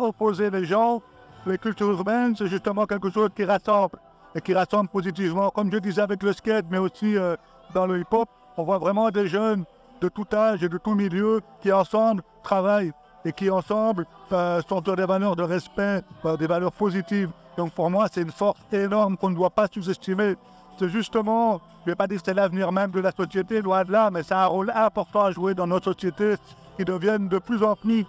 opposer 0.01 0.49
les 0.49 0.65
gens, 0.65 1.03
les 1.45 1.59
cultures 1.59 1.91
urbaines, 1.91 2.37
c'est 2.37 2.47
justement 2.47 2.87
quelque 2.87 3.11
chose 3.11 3.31
qui 3.35 3.45
rassemble 3.45 3.99
et 4.35 4.41
qui 4.41 4.55
rassemble 4.55 4.89
positivement. 4.89 5.51
Comme 5.51 5.73
je 5.73 5.79
disais 5.79 6.01
avec 6.01 6.23
le 6.23 6.33
skate, 6.33 6.67
mais 6.71 6.79
aussi 6.79 7.17
euh, 7.17 7.37
dans 7.75 7.87
le 7.87 7.99
hip-hop, 8.01 8.29
on 8.57 8.63
voit 8.63 8.79
vraiment 8.79 9.11
des 9.11 9.27
jeunes 9.27 9.65
de 10.01 10.09
tout 10.09 10.27
âge 10.33 10.63
et 10.63 10.69
de 10.69 10.79
tout 10.79 10.95
milieu 10.95 11.41
qui 11.61 11.73
ensemble 11.73 12.23
travaillent 12.45 12.93
et 13.25 13.33
qui 13.33 13.51
ensemble 13.51 14.07
euh, 14.33 14.61
sont 14.69 14.83
sur 14.83 14.97
des 14.97 15.05
valeurs 15.05 15.37
de 15.37 15.43
respect, 15.43 16.03
euh, 16.25 16.37
des 16.37 16.47
valeurs 16.47 16.73
positives. 16.73 17.31
Donc 17.57 17.73
pour 17.73 17.91
moi, 17.91 18.07
c'est 18.11 18.23
une 18.23 18.31
force 18.31 18.59
énorme 18.73 19.17
qu'on 19.17 19.31
ne 19.31 19.37
doit 19.37 19.51
pas 19.51 19.67
sous-estimer. 19.67 20.37
C'est 20.79 20.89
justement, 20.89 21.61
je 21.85 21.91
ne 21.91 21.93
vais 21.93 21.97
pas 21.97 22.07
dire 22.07 22.19
que 22.19 22.25
c'est 22.25 22.35
l'avenir 22.35 22.71
même 22.71 22.93
de 22.93 23.01
la 23.01 23.11
société, 23.11 23.61
loin 23.61 23.85
de 23.85 23.93
là, 23.93 24.11
mais 24.13 24.23
c'est 24.23 24.35
un 24.35 24.47
rôle 24.47 24.73
important 24.75 25.25
à 25.25 25.33
jouer 25.33 25.55
dans 25.55 25.67
notre 25.67 25.93
société 25.93 26.37
qui 26.77 26.85
deviennent 26.85 27.29
de 27.29 27.39
plus 27.39 27.63
en 27.63 27.77
plus 27.77 28.05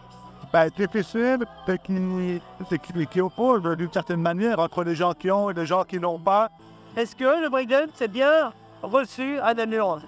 ben, 0.52 0.70
difficiles 0.78 1.46
et 1.68 1.78
qui, 1.80 2.40
qui, 2.78 3.08
qui 3.08 3.22
opposent 3.22 3.64
d'une 3.78 3.92
certaine 3.92 4.22
manière 4.22 4.60
entre 4.60 4.84
les 4.84 4.96
gens 4.96 5.14
qui 5.14 5.32
ont 5.32 5.50
et 5.50 5.54
les 5.54 5.66
gens 5.66 5.84
qui 5.84 6.00
n'ont 6.00 6.20
pas. 6.20 6.50
Est-ce 6.96 7.16
que 7.16 7.42
le 7.42 7.50
breakdance 7.50 7.90
c'est 7.96 8.12
bien 8.12 8.54
reçu 8.84 9.40
à 9.40 9.54
Namur 9.54 10.02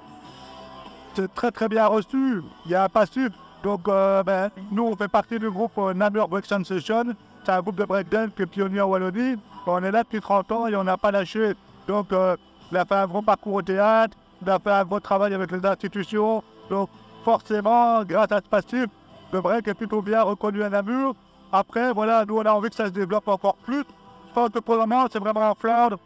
C'est 1.15 1.33
très 1.33 1.51
très 1.51 1.67
bien 1.67 1.87
reçu. 1.87 2.41
Il 2.65 2.71
y 2.71 2.75
a 2.75 2.83
un 2.83 2.89
passif. 2.89 3.29
Donc 3.63 3.87
euh, 3.87 4.21
ben, 4.21 4.51
nous, 4.71 4.83
on 4.83 4.95
fait 4.95 5.07
partie 5.07 5.39
du 5.39 5.49
groupe 5.49 5.71
euh, 5.79 5.93
Namur 5.93 6.27
Break 6.27 6.45
Sensation. 6.45 7.05
C'est 7.43 7.51
un 7.51 7.61
groupe 7.61 7.77
de 7.77 7.85
breakdance 7.85 8.29
qui 8.35 8.43
est 8.43 8.45
pionnier 8.45 8.81
en 8.81 8.87
Wallonie. 8.87 9.37
On 9.65 9.83
est 9.83 9.91
là 9.91 10.03
depuis 10.03 10.21
30 10.21 10.51
ans 10.51 10.67
et 10.67 10.75
on 10.75 10.83
n'a 10.83 10.97
pas 10.97 11.09
lâché. 11.09 11.53
Donc 11.87 12.13
euh, 12.13 12.35
il 12.71 12.77
a 12.77 12.85
fait 12.85 12.95
un 12.95 13.07
gros 13.07 13.21
parcours 13.21 13.55
au 13.55 13.61
théâtre, 13.61 14.15
il 14.41 14.49
a 14.49 14.59
fait 14.59 14.71
un 14.71 14.83
gros 14.85 14.99
travail 14.99 15.33
avec 15.33 15.51
les 15.51 15.65
institutions. 15.65 16.43
Donc 16.69 16.89
forcément, 17.25 18.03
grâce 18.03 18.31
à 18.31 18.37
ce 18.37 18.47
passif, 18.47 18.85
le 19.33 19.41
break 19.41 19.67
est 19.67 19.73
plutôt 19.73 20.01
bien 20.01 20.21
reconnu 20.21 20.63
à 20.63 20.69
Namur. 20.69 21.15
Après, 21.51 21.91
voilà, 21.91 22.23
nous 22.23 22.37
on 22.37 22.45
a 22.45 22.51
envie 22.51 22.69
que 22.69 22.75
ça 22.75 22.85
se 22.85 22.91
développe 22.91 23.27
encore 23.27 23.55
plus. 23.55 23.83
Je 24.29 24.33
pense 24.33 24.49
que 24.49 24.59
pour 24.59 24.75
le 24.75 24.81
moment, 24.81 25.07
c'est 25.11 25.19
vraiment 25.19 25.41
un 25.41 25.55
Flandre 25.55 25.97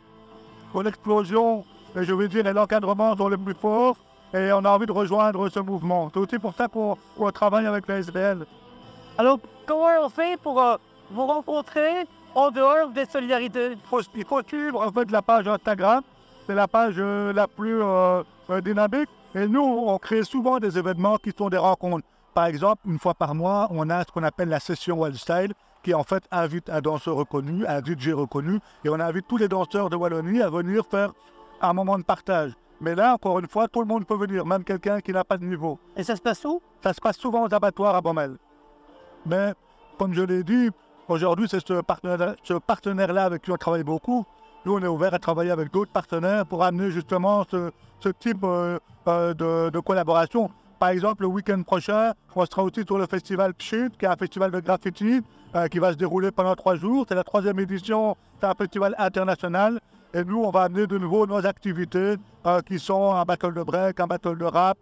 pour 0.72 0.82
l'explosion, 0.82 1.66
et 1.96 2.06
je 2.06 2.14
veux 2.14 2.30
dire, 2.30 2.48
et 2.48 2.54
l'encadrement 2.54 3.18
sont 3.18 3.28
les 3.28 3.38
plus 3.38 3.54
forts. 3.54 3.98
Et 4.34 4.52
on 4.54 4.64
a 4.64 4.70
envie 4.70 4.86
de 4.86 4.92
rejoindre 4.92 5.50
ce 5.50 5.60
mouvement. 5.60 6.10
C'est 6.14 6.20
aussi 6.20 6.40
pour 6.40 6.54
ça 6.54 6.68
qu'on 6.68 6.98
travaille 7.32 7.66
avec 7.66 7.88
la 7.88 7.98
SBL. 7.98 8.46
Alors, 9.18 9.40
comment 9.66 10.06
on 10.06 10.10
fait 10.10 10.40
pour 10.40 10.62
euh, 10.62 10.78
vous 11.10 11.26
rencontrer 11.26 12.06
en 12.36 12.52
dehors 12.52 12.90
des 12.90 13.06
solidarités? 13.06 13.72
Il 13.72 13.90
faut, 13.90 14.02
il 14.16 14.26
faut 14.26 14.42
suivre 14.48 14.86
en 14.86 14.92
fait 14.92 15.10
la 15.10 15.24
page 15.24 15.48
Instagram. 15.48 16.04
C'est 16.46 16.54
la 16.54 16.68
page 16.68 16.96
euh, 17.00 17.34
la 17.34 17.48
plus 17.48 17.82
euh, 17.82 18.24
dynamique. 18.64 19.10
Et 19.36 19.48
nous, 19.48 19.62
on 19.62 19.98
crée 20.00 20.24
souvent 20.24 20.60
des 20.60 20.78
événements 20.78 21.18
qui 21.18 21.32
sont 21.38 21.50
des 21.50 21.58
rencontres. 21.58 22.06
Par 22.34 22.46
exemple, 22.46 22.82
une 22.86 22.98
fois 22.98 23.14
par 23.14 23.36
mois, 23.36 23.68
on 23.70 23.90
a 23.90 24.04
ce 24.04 24.12
qu'on 24.12 24.24
appelle 24.24 24.50
la 24.50 24.60
session 24.60 25.00
Wild 25.00 25.18
Style, 25.18 25.54
qui 25.84 25.94
en 25.94 26.04
fait 26.04 26.24
invite 26.32 26.70
un 26.70 26.82
danseur 26.82 27.16
reconnu, 27.16 27.66
un 27.68 27.80
DJ 27.80 28.10
reconnu, 28.10 28.60
et 28.84 28.90
on 28.90 29.00
invite 29.00 29.28
tous 29.28 29.38
les 29.38 29.48
danseurs 29.48 29.90
de 29.90 29.96
Wallonie 29.96 30.42
à 30.42 30.50
venir 30.50 30.84
faire 30.86 31.14
un 31.62 31.74
moment 31.74 31.98
de 31.98 32.04
partage. 32.04 32.54
Mais 32.82 32.96
là, 32.96 33.14
encore 33.14 33.40
une 33.40 33.48
fois, 33.48 33.68
tout 33.68 33.82
le 33.82 33.86
monde 33.86 34.06
peut 34.06 34.16
venir, 34.16 34.46
même 34.46 34.64
quelqu'un 34.64 35.00
qui 35.00 35.12
n'a 35.12 35.24
pas 35.24 35.38
de 35.38 35.46
niveau. 35.46 35.80
Et 35.96 36.04
ça 36.04 36.16
se 36.16 36.22
passe 36.22 36.44
où? 36.46 36.62
Ça 36.82 36.94
se 36.94 37.02
passe 37.02 37.18
souvent 37.18 37.46
aux 37.46 37.54
abattoirs 37.54 37.96
à 37.96 38.02
Baumel. 38.02 38.38
Mais, 39.26 39.54
comme 39.98 40.14
je 40.14 40.22
l'ai 40.22 40.44
dit, 40.44 40.70
aujourd'hui, 41.08 41.48
c'est 41.50 41.66
ce 41.66 41.82
partenaire-là 41.82 43.26
avec 43.26 43.42
qui 43.44 43.52
on 43.52 43.58
travaille 43.58 43.84
beaucoup. 43.84 44.26
Nous, 44.66 44.74
on 44.76 44.80
est 44.82 44.88
ouvert 44.88 45.14
à 45.14 45.20
travailler 45.20 45.52
avec 45.52 45.72
d'autres 45.72 45.92
partenaires 45.92 46.46
pour 46.46 46.64
amener 46.64 46.92
justement 46.92 47.46
ce, 47.50 48.10
type 48.20 48.44
euh, 48.44 48.78
euh, 49.08 49.70
de, 49.72 49.80
collaboration. 49.80 50.50
Par 50.80 50.90
exemple, 50.90 51.24
le 51.24 51.28
week-end 51.28 51.62
prochain, 51.64 52.14
on 52.36 52.46
sera 52.46 52.64
aussi 52.64 52.84
sur 52.86 52.98
le 52.98 53.06
festival 53.06 53.54
Pchit, 53.54 53.90
qui 53.98 54.06
est 54.06 54.10
un 54.10 54.18
festival 54.18 54.52
de 54.52 54.60
graffiti 54.60 55.22
euh, 55.56 55.68
qui 55.68 55.80
va 55.80 55.94
se 55.94 55.98
dérouler 55.98 56.32
pendant 56.32 56.56
trois 56.56 56.76
jours. 56.76 57.06
C'est 57.08 57.16
la 57.16 57.24
troisième 57.24 57.58
édition, 57.60 58.18
c'est 58.40 58.48
un 58.48 58.54
festival 58.54 58.96
international. 58.98 59.80
Et 60.14 60.26
nous, 60.26 60.44
on 60.44 60.52
va 60.52 60.64
amener 60.64 60.88
de 60.88 60.98
nouveau 60.98 61.26
nos 61.26 61.46
activités 61.46 62.16
qui 62.66 62.80
sont 62.80 63.14
un 63.14 63.24
battle 63.26 63.54
de 63.54 63.62
break, 63.62 64.00
un 64.00 64.08
battle 64.08 64.38
de 64.38 64.46
rap, 64.46 64.78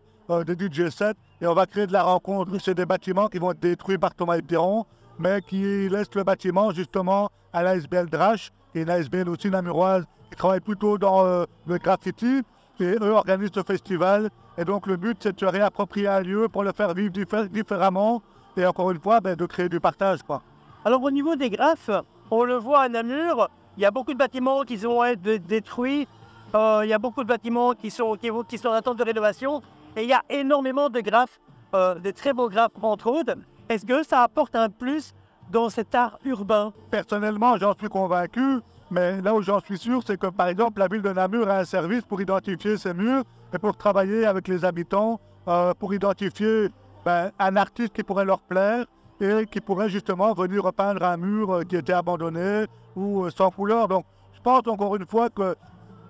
des 0.46 0.54
DJ 0.54 0.90
sets. 0.90 1.16
Et 1.42 1.48
on 1.48 1.54
va 1.54 1.66
créer 1.66 1.86
de 1.86 1.92
la 1.92 2.04
rencontre. 2.04 2.52
C'est 2.62 2.76
des 2.76 2.86
bâtiments 2.86 3.28
qui 3.28 3.38
vont 3.38 3.52
être 3.52 3.60
détruits 3.60 3.98
par 3.98 4.16
Thomas 4.16 4.40
Piron, 4.40 4.86
mais 5.20 5.42
qui 5.42 5.90
laissent 5.90 6.16
le 6.16 6.24
bâtiment 6.24 6.72
justement 6.72 7.30
à 7.52 7.62
l'ASBL 7.62 8.08
Drache, 8.08 8.52
qui 8.72 8.80
est 8.80 8.84
une 8.84 8.90
ASBL 8.90 9.30
aussi 9.30 9.50
namuroise, 9.50 10.06
qui 10.30 10.38
travaille 10.38 10.60
plutôt 10.60 10.98
dans 10.98 11.26
euh, 11.26 11.46
le 11.68 11.78
graffiti. 11.78 12.42
Et 12.80 12.96
eux 13.02 13.12
organisent 13.12 13.52
ce 13.56 13.64
festival. 13.64 14.30
Et 14.58 14.64
donc 14.64 14.86
le 14.86 14.98
but, 14.98 15.18
c'est 15.20 15.34
de 15.34 15.40
se 15.40 15.46
réapproprier 15.46 16.08
un 16.08 16.22
lieu 16.22 16.48
pour 16.48 16.64
le 16.64 16.72
faire 16.72 16.94
vivre 16.94 17.12
diffé- 17.12 17.48
différemment. 17.50 18.22
Et 18.56 18.66
encore 18.66 18.92
une 18.92 19.00
fois, 19.00 19.20
ben, 19.20 19.36
de 19.36 19.46
créer 19.48 19.68
du 19.70 19.80
partage. 19.80 20.22
Quoi. 20.22 20.42
Alors, 20.86 21.02
au 21.04 21.10
niveau 21.12 21.36
des 21.36 21.50
graphes, 21.50 21.90
on 22.30 22.44
le 22.44 22.56
voit 22.56 22.82
à 22.82 22.90
Namur, 22.90 23.50
il 23.78 23.84
y 23.84 23.86
a 23.86 23.92
beaucoup 23.92 24.14
de 24.14 24.18
bâtiments 24.18 24.62
qui 24.64 24.76
vont 24.76 25.04
être 25.04 25.22
dé- 25.22 25.40
détruits. 25.40 26.08
Euh, 26.56 26.82
il 26.84 26.90
y 26.90 26.94
a 26.94 27.00
beaucoup 27.00 27.24
de 27.24 27.28
bâtiments 27.28 27.74
qui 27.74 27.90
sont, 27.90 28.16
qui 28.48 28.58
sont 28.58 28.70
en 28.70 28.74
attente 28.74 28.98
de 28.98 29.04
rénovation. 29.04 29.62
Et 29.96 30.04
il 30.04 30.10
y 30.10 30.14
a 30.14 30.22
énormément 30.30 30.90
de 30.90 31.00
graphes, 31.02 31.40
euh, 31.74 31.96
de 31.96 32.12
très 32.12 32.34
beaux 32.34 32.50
graphes 32.50 32.72
entre 32.82 33.08
autres. 33.12 33.34
Est-ce 33.70 33.86
que 33.86 34.04
ça 34.04 34.22
apporte 34.22 34.56
un 34.56 34.70
plus 34.70 35.14
dans 35.52 35.70
cet 35.70 35.96
art 35.96 36.20
urbain 36.26 36.74
Personnellement, 36.92 37.58
j'en 37.58 37.74
suis 37.74 37.88
convaincu, 37.88 38.60
mais 38.92 39.22
là 39.22 39.34
où 39.34 39.42
j'en 39.42 39.60
suis 39.60 39.78
sûr, 39.78 40.02
c'est 40.06 40.18
que 40.18 40.28
par 40.28 40.48
exemple, 40.48 40.80
la 40.80 40.88
ville 40.88 41.02
de 41.02 41.12
Namur 41.12 41.50
a 41.50 41.60
un 41.60 41.66
service 41.66 42.04
pour 42.04 42.22
identifier 42.22 42.78
ces 42.78 42.94
murs 42.94 43.24
et 43.54 43.58
pour 43.58 43.76
travailler 43.78 44.26
avec 44.26 44.48
les 44.48 44.66
habitants, 44.66 45.20
euh, 45.48 45.74
pour 45.74 45.94
identifier 45.94 46.70
ben, 47.06 47.32
un 47.40 47.56
artiste 47.56 47.94
qui 47.94 48.04
pourrait 48.04 48.26
leur 48.26 48.42
plaire 48.42 48.86
et 49.20 49.46
qui 49.46 49.62
pourrait 49.62 49.90
justement 49.90 50.34
venir 50.34 50.64
repeindre 50.64 51.04
un 51.04 51.18
mur 51.18 51.52
euh, 51.52 51.64
qui 51.64 51.76
était 51.76 51.94
abandonné 51.94 52.66
ou 52.96 53.24
euh, 53.24 53.30
sans 53.30 53.50
couleur. 53.50 53.88
Donc, 53.88 54.06
je 54.34 54.42
pense 54.42 54.68
encore 54.68 54.96
une 54.96 55.06
fois 55.06 55.30
que 55.30 55.56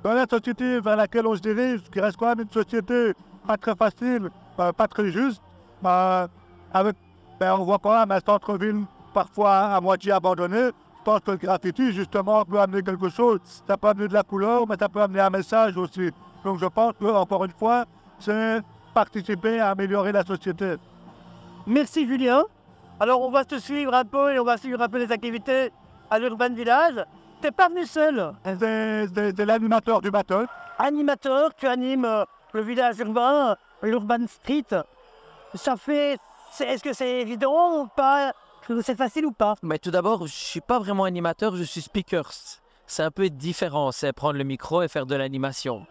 dans 0.04 0.14
la 0.14 0.26
société 0.28 0.80
vers 0.80 0.96
laquelle 0.96 1.26
on 1.26 1.36
se 1.36 1.42
dirige, 1.42 1.82
qui 1.92 2.00
reste 2.00 2.18
quand 2.18 2.28
même 2.36 2.42
une 2.42 2.52
société 2.52 3.14
pas 3.46 3.58
très 3.58 3.76
facile, 3.76 4.30
pas 4.56 4.88
très 4.88 5.10
juste, 5.12 5.42
ben, 5.82 6.28
avec, 6.74 6.96
ben, 7.40 7.56
on 7.60 7.64
voit 7.64 7.80
quand 7.80 7.98
même 7.98 8.12
un 8.12 8.20
centre-ville 8.20 8.84
parfois 9.18 9.74
à 9.76 9.82
moitié 9.82 10.12
abandonné. 10.12 10.66
Je 10.68 11.04
pense 11.04 11.22
que 11.22 11.32
le 11.32 11.38
graffiti, 11.38 11.92
justement, 11.92 12.46
peut 12.46 12.60
amener 12.60 12.84
quelque 12.84 13.10
chose. 13.10 13.40
Ça 13.68 13.76
peut 13.76 13.88
amener 13.88 14.08
de 14.08 14.14
la 14.14 14.22
couleur, 14.22 14.68
mais 14.68 14.76
ça 14.80 14.88
peut 14.90 15.02
amener 15.02 15.22
un 15.22 15.32
message 15.32 15.76
aussi. 15.76 16.12
Donc 16.44 16.60
je 16.60 16.68
pense 16.68 16.94
que, 17.00 17.06
encore 17.06 17.44
une 17.46 17.52
fois, 17.52 17.86
c'est 18.20 18.62
participer 18.94 19.60
à 19.60 19.72
améliorer 19.72 20.12
la 20.12 20.24
société. 20.24 20.76
Merci 21.66 22.08
Julien. 22.08 22.44
Alors 23.00 23.22
on 23.22 23.32
va 23.32 23.44
te 23.44 23.56
suivre 23.56 23.94
un 23.96 24.06
peu 24.06 24.34
et 24.34 24.40
on 24.40 24.44
va 24.44 24.58
suivre 24.58 24.82
un 24.84 24.88
peu 24.88 25.00
les 25.00 25.12
activités 25.12 25.72
à 26.12 26.20
l'Urban 26.20 26.54
Village. 26.54 27.04
T'es 27.42 27.52
pas 27.52 27.70
venu 27.70 27.88
seul. 27.88 28.34
C'est 28.44 29.46
l'animateur 29.46 30.00
du 30.00 30.12
battle. 30.12 30.46
Animateur, 30.78 31.56
tu 31.56 31.66
animes 31.66 32.06
euh, 32.06 32.24
le 32.54 32.62
village 32.62 33.00
urbain, 33.00 33.56
l'Urban 33.82 34.28
Street. 34.28 34.72
Ça 35.56 35.76
fait... 35.76 36.20
Est-ce 36.60 36.84
que 36.84 36.94
c'est 36.94 37.22
évident 37.22 37.82
ou 37.82 37.88
pas 37.88 38.32
C'est 38.82 38.98
facile 38.98 39.26
ou 39.26 39.32
pas 39.32 39.56
Mais 39.64 39.80
tout 39.80 39.92
d'abord, 39.92 40.28
je 40.28 40.34
suis 40.34 40.62
pas 40.62 40.80
vraiment 40.80 41.06
animateur, 41.06 41.56
je 41.56 41.64
suis 41.64 41.82
speaker. 41.82 42.30
C'est 42.86 43.04
un 43.04 43.12
peu 43.12 43.30
différent, 43.30 43.92
c'est 43.92 44.14
prendre 44.14 44.38
le 44.38 44.44
micro 44.44 44.82
et 44.82 44.88
faire 44.88 45.06
de 45.06 45.16
l'animation. 45.16 45.86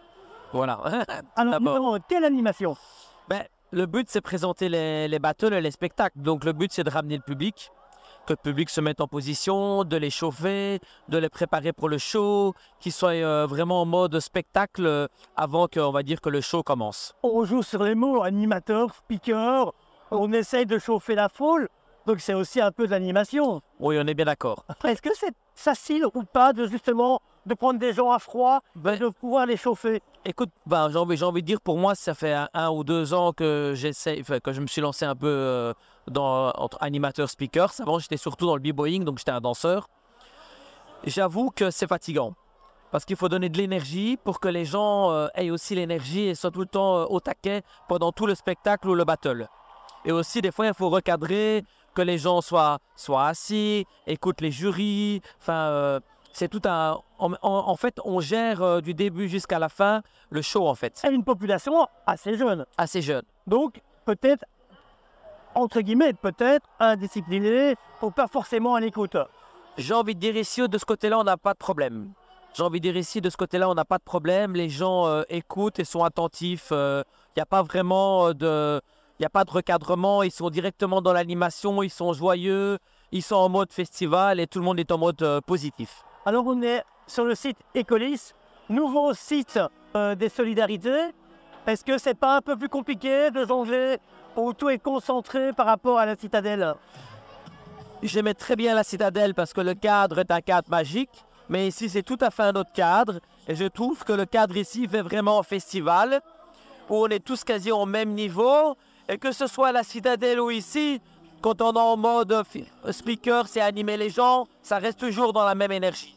Voilà. 0.53 0.79
Alors 1.35 1.99
quelle 2.07 2.23
animation 2.23 2.75
ben, 3.29 3.43
le 3.71 3.85
but, 3.85 4.07
c'est 4.09 4.21
présenter 4.21 4.69
les, 4.69 5.09
les 5.09 5.19
battles 5.19 5.53
et 5.53 5.59
les 5.59 5.71
spectacles. 5.71 6.19
Donc 6.19 6.45
le 6.45 6.53
but, 6.53 6.71
c'est 6.71 6.85
de 6.85 6.89
ramener 6.89 7.17
le 7.17 7.21
public, 7.21 7.71
que 8.25 8.33
le 8.33 8.37
public 8.37 8.69
se 8.69 8.79
mette 8.79 9.01
en 9.01 9.07
position, 9.07 9.83
de 9.83 9.97
les 9.97 10.09
chauffer, 10.09 10.79
de 11.09 11.17
les 11.17 11.29
préparer 11.29 11.73
pour 11.73 11.89
le 11.89 11.97
show, 11.97 12.53
qu'ils 12.79 12.93
soient 12.93 13.11
euh, 13.11 13.45
vraiment 13.45 13.81
en 13.81 13.85
mode 13.85 14.19
spectacle 14.19 14.85
euh, 14.85 15.07
avant 15.35 15.67
qu'on 15.67 15.91
va 15.91 16.03
dire 16.03 16.21
que 16.21 16.29
le 16.29 16.39
show 16.39 16.63
commence. 16.63 17.15
On 17.23 17.43
joue 17.43 17.63
sur 17.63 17.83
les 17.83 17.95
mots, 17.95 18.23
animateur, 18.23 18.95
speaker. 18.95 19.73
on 20.11 20.31
essaye 20.31 20.65
de 20.65 20.77
chauffer 20.77 21.15
la 21.15 21.27
foule, 21.27 21.67
donc 22.07 22.21
c'est 22.21 22.33
aussi 22.33 22.61
un 22.61 22.71
peu 22.71 22.85
de 22.85 22.91
l'animation. 22.91 23.61
Oui, 23.79 23.97
on 24.01 24.07
est 24.07 24.13
bien 24.13 24.25
d'accord. 24.25 24.63
Est-ce 24.85 25.01
que 25.01 25.13
c'est 25.13 25.35
facile 25.53 26.05
ou 26.13 26.23
pas 26.23 26.53
de 26.53 26.65
justement 26.65 27.21
de 27.45 27.53
prendre 27.53 27.79
des 27.79 27.91
gens 27.93 28.11
à 28.11 28.19
froid 28.19 28.61
Ben, 28.75 28.93
et 28.93 28.97
de 28.97 29.09
pouvoir 29.09 29.45
les 29.45 29.57
chauffer? 29.57 30.01
Écoute, 30.23 30.49
ben, 30.65 30.89
j'ai 30.89 30.97
envie, 30.97 31.41
de 31.41 31.45
dire, 31.45 31.59
pour 31.59 31.77
moi, 31.77 31.95
ça 31.95 32.13
fait 32.13 32.33
un, 32.33 32.49
un 32.53 32.69
ou 32.69 32.85
deux 32.85 33.13
ans 33.13 33.33
que 33.33 33.73
j'essaie, 33.75 34.21
que 34.43 34.53
je 34.53 34.61
me 34.61 34.67
suis 34.67 34.81
lancé 34.81 35.03
un 35.03 35.15
peu 35.15 35.27
euh, 35.27 35.73
dans, 36.07 36.51
entre 36.51 36.77
animateur 36.81 37.29
speaker. 37.29 37.73
Avant, 37.79 37.99
j'étais 37.99 38.17
surtout 38.17 38.45
dans 38.45 38.55
le 38.55 38.61
b-boying, 38.61 39.03
donc 39.03 39.17
j'étais 39.17 39.31
un 39.31 39.41
danseur. 39.41 39.89
J'avoue 41.03 41.51
que 41.51 41.71
c'est 41.71 41.87
fatigant. 41.87 42.33
Parce 42.91 43.03
qu'il 43.03 43.17
faut 43.17 43.27
donner 43.27 43.49
de 43.49 43.57
l'énergie 43.57 44.17
pour 44.23 44.39
que 44.39 44.47
les 44.47 44.63
gens 44.63 45.11
euh, 45.11 45.27
aient 45.35 45.49
aussi 45.49 45.75
l'énergie 45.75 46.21
et 46.21 46.35
soient 46.35 46.51
tout 46.51 46.61
le 46.61 46.67
temps 46.67 46.99
euh, 46.99 47.05
au 47.09 47.19
taquet 47.19 47.63
pendant 47.89 48.13
tout 48.13 48.25
le 48.25 48.33
spectacle 48.33 48.87
ou 48.87 48.95
le 48.95 49.03
battle. 49.03 49.49
Et 50.05 50.11
aussi, 50.13 50.41
des 50.41 50.51
fois, 50.51 50.67
il 50.67 50.73
faut 50.73 50.89
recadrer, 50.89 51.65
que 51.97 52.03
les 52.03 52.19
gens 52.19 52.41
soient, 52.41 52.77
soient 52.95 53.25
assis, 53.25 53.87
écoutent 54.05 54.41
les 54.41 54.51
jurys. 54.51 55.19
Enfin, 55.41 55.53
euh, 55.71 55.99
c'est 56.31 56.47
tout 56.47 56.61
un. 56.65 56.99
En, 57.17 57.31
en- 57.33 57.37
en 57.41 57.75
fait, 57.75 57.99
on 58.05 58.19
gère 58.19 58.61
euh, 58.61 58.81
du 58.81 58.93
début 58.93 59.27
jusqu'à 59.27 59.57
la 59.57 59.67
fin 59.67 60.03
le 60.29 60.43
show, 60.43 60.67
en 60.67 60.75
fait. 60.75 60.93
C'est 60.95 61.11
une 61.11 61.23
population 61.23 61.87
assez 62.05 62.37
jeune. 62.37 62.67
Assez 62.77 63.01
jeune. 63.01 63.23
Donc, 63.47 63.81
peut-être, 64.05 64.45
entre 65.55 65.81
guillemets, 65.81 66.13
peut-être 66.13 66.67
indiscipliné 66.79 67.75
ou 68.03 68.11
pas 68.11 68.27
forcément 68.27 68.75
à 68.75 68.79
l'écoute. 68.79 69.17
J'ai 69.79 69.95
envie 69.95 70.13
de 70.13 70.19
dire 70.19 70.37
ici, 70.37 70.61
de 70.67 70.77
ce 70.77 70.85
côté-là, 70.85 71.17
on 71.17 71.23
n'a 71.23 71.37
pas 71.37 71.53
de 71.53 71.57
problème. 71.57 72.11
J'ai 72.53 72.61
envie 72.63 72.79
de 72.79 72.87
dire 72.91 72.97
ici, 72.97 73.21
de 73.21 73.29
ce 73.31 73.37
côté-là, 73.37 73.67
on 73.69 73.73
n'a 73.73 73.85
pas 73.85 73.97
de 73.97 74.03
problème. 74.03 74.53
Les 74.53 74.69
gens 74.69 75.07
euh, 75.07 75.23
écoutent 75.29 75.79
et 75.79 75.83
sont 75.85 76.03
attentifs. 76.03 76.67
Il 76.71 77.03
n'y 77.37 77.41
a 77.41 77.45
pas 77.47 77.63
vraiment 77.63 78.33
de... 78.33 78.81
Il 79.19 79.23
n'y 79.23 79.25
a 79.25 79.31
pas 79.31 79.45
de 79.45 79.51
recadrement, 79.51 80.21
ils 80.21 80.31
sont 80.31 80.51
directement 80.51 81.01
dans 81.01 81.11
l'animation, 81.11 81.81
ils 81.81 81.89
sont 81.89 82.13
joyeux, 82.13 82.77
ils 83.11 83.23
sont 83.23 83.35
en 83.35 83.49
mode 83.49 83.73
festival 83.73 84.39
et 84.39 84.45
tout 84.45 84.59
le 84.59 84.65
monde 84.65 84.79
est 84.79 84.91
en 84.91 84.99
mode 84.99 85.19
euh, 85.23 85.41
positif. 85.41 86.03
Alors, 86.23 86.45
on 86.45 86.61
est 86.61 86.83
sur 87.07 87.23
le 87.25 87.33
site 87.33 87.57
Ecolis, 87.75 88.33
nouveau 88.69 89.15
site 89.15 89.59
euh, 89.95 90.13
des 90.13 90.29
solidarités. 90.29 91.15
Est-ce 91.65 91.83
que 91.83 91.97
c'est 91.97 92.13
pas 92.13 92.37
un 92.37 92.41
peu 92.41 92.55
plus 92.55 92.69
compliqué 92.69 93.31
de 93.31 93.43
jongler 93.43 93.97
où 94.35 94.53
tout 94.53 94.69
est 94.69 94.77
concentré 94.77 95.51
par 95.51 95.65
rapport 95.65 95.97
à 95.97 96.05
la 96.05 96.15
citadelle? 96.15 96.75
J'aimais 98.03 98.35
très 98.35 98.55
bien 98.55 98.75
la 98.75 98.83
citadelle 98.83 99.33
parce 99.33 99.51
que 99.51 99.61
le 99.61 99.73
cadre 99.73 100.19
est 100.19 100.29
un 100.29 100.41
cadre 100.41 100.69
magique, 100.69 101.25
mais 101.49 101.67
ici 101.67 101.89
c'est 101.89 102.03
tout 102.03 102.19
à 102.21 102.29
fait 102.29 102.43
un 102.43 102.53
autre 102.53 102.71
cadre. 102.71 103.19
Et 103.47 103.55
je 103.55 103.65
trouve 103.65 104.03
que 104.03 104.13
le 104.13 104.25
cadre 104.25 104.55
ici 104.57 104.87
fait 104.87 105.01
vraiment 105.01 105.41
festival, 105.41 106.21
où 106.87 106.97
on 106.97 107.07
est 107.07 107.25
tous 107.25 107.43
quasi 107.43 107.71
au 107.71 107.87
même 107.87 108.11
niveau. 108.11 108.77
Et 109.09 109.17
que 109.17 109.31
ce 109.31 109.47
soit 109.47 109.71
la 109.71 109.83
citadelle 109.83 110.39
ou 110.39 110.49
ici, 110.51 111.01
quand 111.41 111.61
on 111.61 111.73
est 111.73 111.79
en 111.79 111.95
mode 111.97 112.43
speaker, 112.91 113.47
c'est 113.47 113.61
animer 113.61 113.95
les 113.97 114.09
gens, 114.09 114.47
ça 114.61 114.77
reste 114.79 114.99
toujours 114.99 115.33
dans 115.33 115.45
la 115.45 115.55
même 115.55 115.71
énergie. 115.71 116.15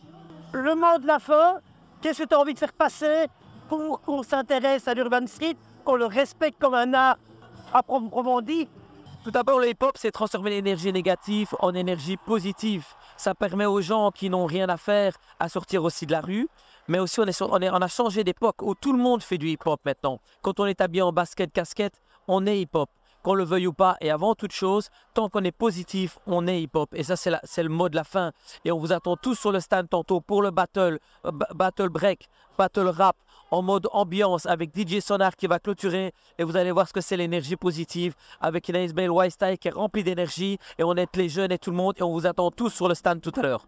Le 0.53 0.75
mot 0.75 0.99
de 0.99 1.07
la 1.07 1.19
fin, 1.19 1.61
qu'est-ce 2.01 2.23
que 2.23 2.29
tu 2.29 2.35
as 2.35 2.41
envie 2.41 2.55
de 2.55 2.59
faire 2.59 2.73
passer 2.73 3.27
pour 3.69 4.01
qu'on 4.01 4.23
s'intéresse 4.23 4.89
à 4.89 4.95
l'urban 4.95 5.27
street, 5.27 5.57
qu'on 5.85 5.95
le 5.95 6.07
respecte 6.07 6.59
comme 6.61 6.75
un 6.75 6.93
art 6.95 7.17
à 7.73 7.83
proprement 7.83 8.41
dit? 8.41 8.69
Tout 9.23 9.31
d'abord, 9.31 9.61
le 9.61 9.69
hip-hop, 9.69 9.93
c'est 9.97 10.11
transformer 10.11 10.51
l'énergie 10.51 10.91
négative 10.93 11.49
en 11.61 11.75
énergie 11.75 12.17
positive. 12.17 12.87
Ça 13.19 13.35
permet 13.35 13.67
aux 13.67 13.83
gens 13.83 14.11
qui 14.11 14.31
n'ont 14.31 14.47
rien 14.47 14.69
à 14.71 14.79
faire 14.79 15.13
à 15.39 15.49
sortir 15.51 15.85
aussi 15.85 16.07
de 16.07 16.13
la 16.13 16.23
rue. 16.23 16.49
Mais 16.89 16.99
aussi, 16.99 17.21
on, 17.21 17.25
est 17.27 17.33
sur- 17.33 17.53
on, 17.53 17.59
est- 17.61 17.69
on 17.71 17.75
a 17.83 17.87
changé 17.89 18.25
d'époque 18.25 18.63
où 18.63 18.75
tout 18.75 18.93
le 18.95 18.99
monde 18.99 19.23
fait 19.23 19.37
du 19.37 19.49
hip-hop 19.51 19.79
maintenant. 19.85 20.19
Quand 20.43 20.59
on 20.59 20.65
est 20.65 20.81
habillé 20.81 21.03
en 21.03 21.13
basket, 21.13 21.53
casquette, 21.53 22.01
on 22.33 22.47
est 22.47 22.61
hip-hop. 22.61 22.89
Qu'on 23.23 23.35
le 23.35 23.45
veuille 23.45 23.67
ou 23.67 23.75
pas. 23.75 23.99
Et 24.01 24.11
avant 24.11 24.35
toute 24.35 24.53
chose, 24.53 24.89
tant 25.13 25.29
qu'on 25.29 25.45
est 25.45 25.53
positif, 25.53 26.19
on 26.27 26.47
est 26.47 26.63
hip-hop. 26.63 26.89
Et 26.95 27.03
ça, 27.03 27.17
c'est 27.17 27.63
le 27.63 27.69
mot 27.69 27.91
de 27.91 27.97
la 27.97 28.05
fin. 28.05 28.33
Et 28.65 28.73
on 28.73 28.79
vous 28.79 28.93
attend 28.93 29.15
tous 29.17 29.35
sur 29.35 29.53
le 29.53 29.61
stand 29.61 29.91
tantôt 29.91 30.23
pour 30.23 30.41
le 30.41 30.51
battle, 30.51 30.99
euh, 31.27 31.31
ba- 31.31 31.49
battle 31.55 31.91
break, 31.91 32.29
battle 32.57 32.89
rap, 32.89 33.17
en 33.51 33.61
mode 33.61 33.89
ambiance 33.93 34.47
avec 34.47 34.71
DJ 34.75 35.01
Sonar 35.01 35.37
qui 35.37 35.47
va 35.49 35.59
clôturer. 35.59 36.15
Et 36.39 36.45
vous 36.45 36.57
allez 36.57 36.71
voir 36.73 36.89
ce 36.89 36.95
que 36.95 37.03
c'est 37.03 37.19
l'énergie 37.19 37.57
positive 37.57 38.15
avec 38.41 38.71
Bell 38.95 39.11
White 39.11 39.33
Style 39.33 39.59
qui 39.59 39.69
est 39.69 39.73
remplie 39.73 40.03
d'énergie. 40.05 40.57
Et 40.79 40.83
on 40.85 40.95
est 40.95 41.15
les 41.17 41.29
jeunes 41.29 41.53
et 41.53 41.59
tout 41.59 41.73
le 41.73 41.77
monde. 41.77 41.95
Et 41.99 42.03
on 42.03 42.13
vous 42.13 42.27
attend 42.27 42.51
tous 42.51 42.71
sur 42.71 42.89
le 42.89 42.95
stand 42.95 43.21
tout 43.21 43.33
à 43.37 43.43
l'heure. 43.43 43.59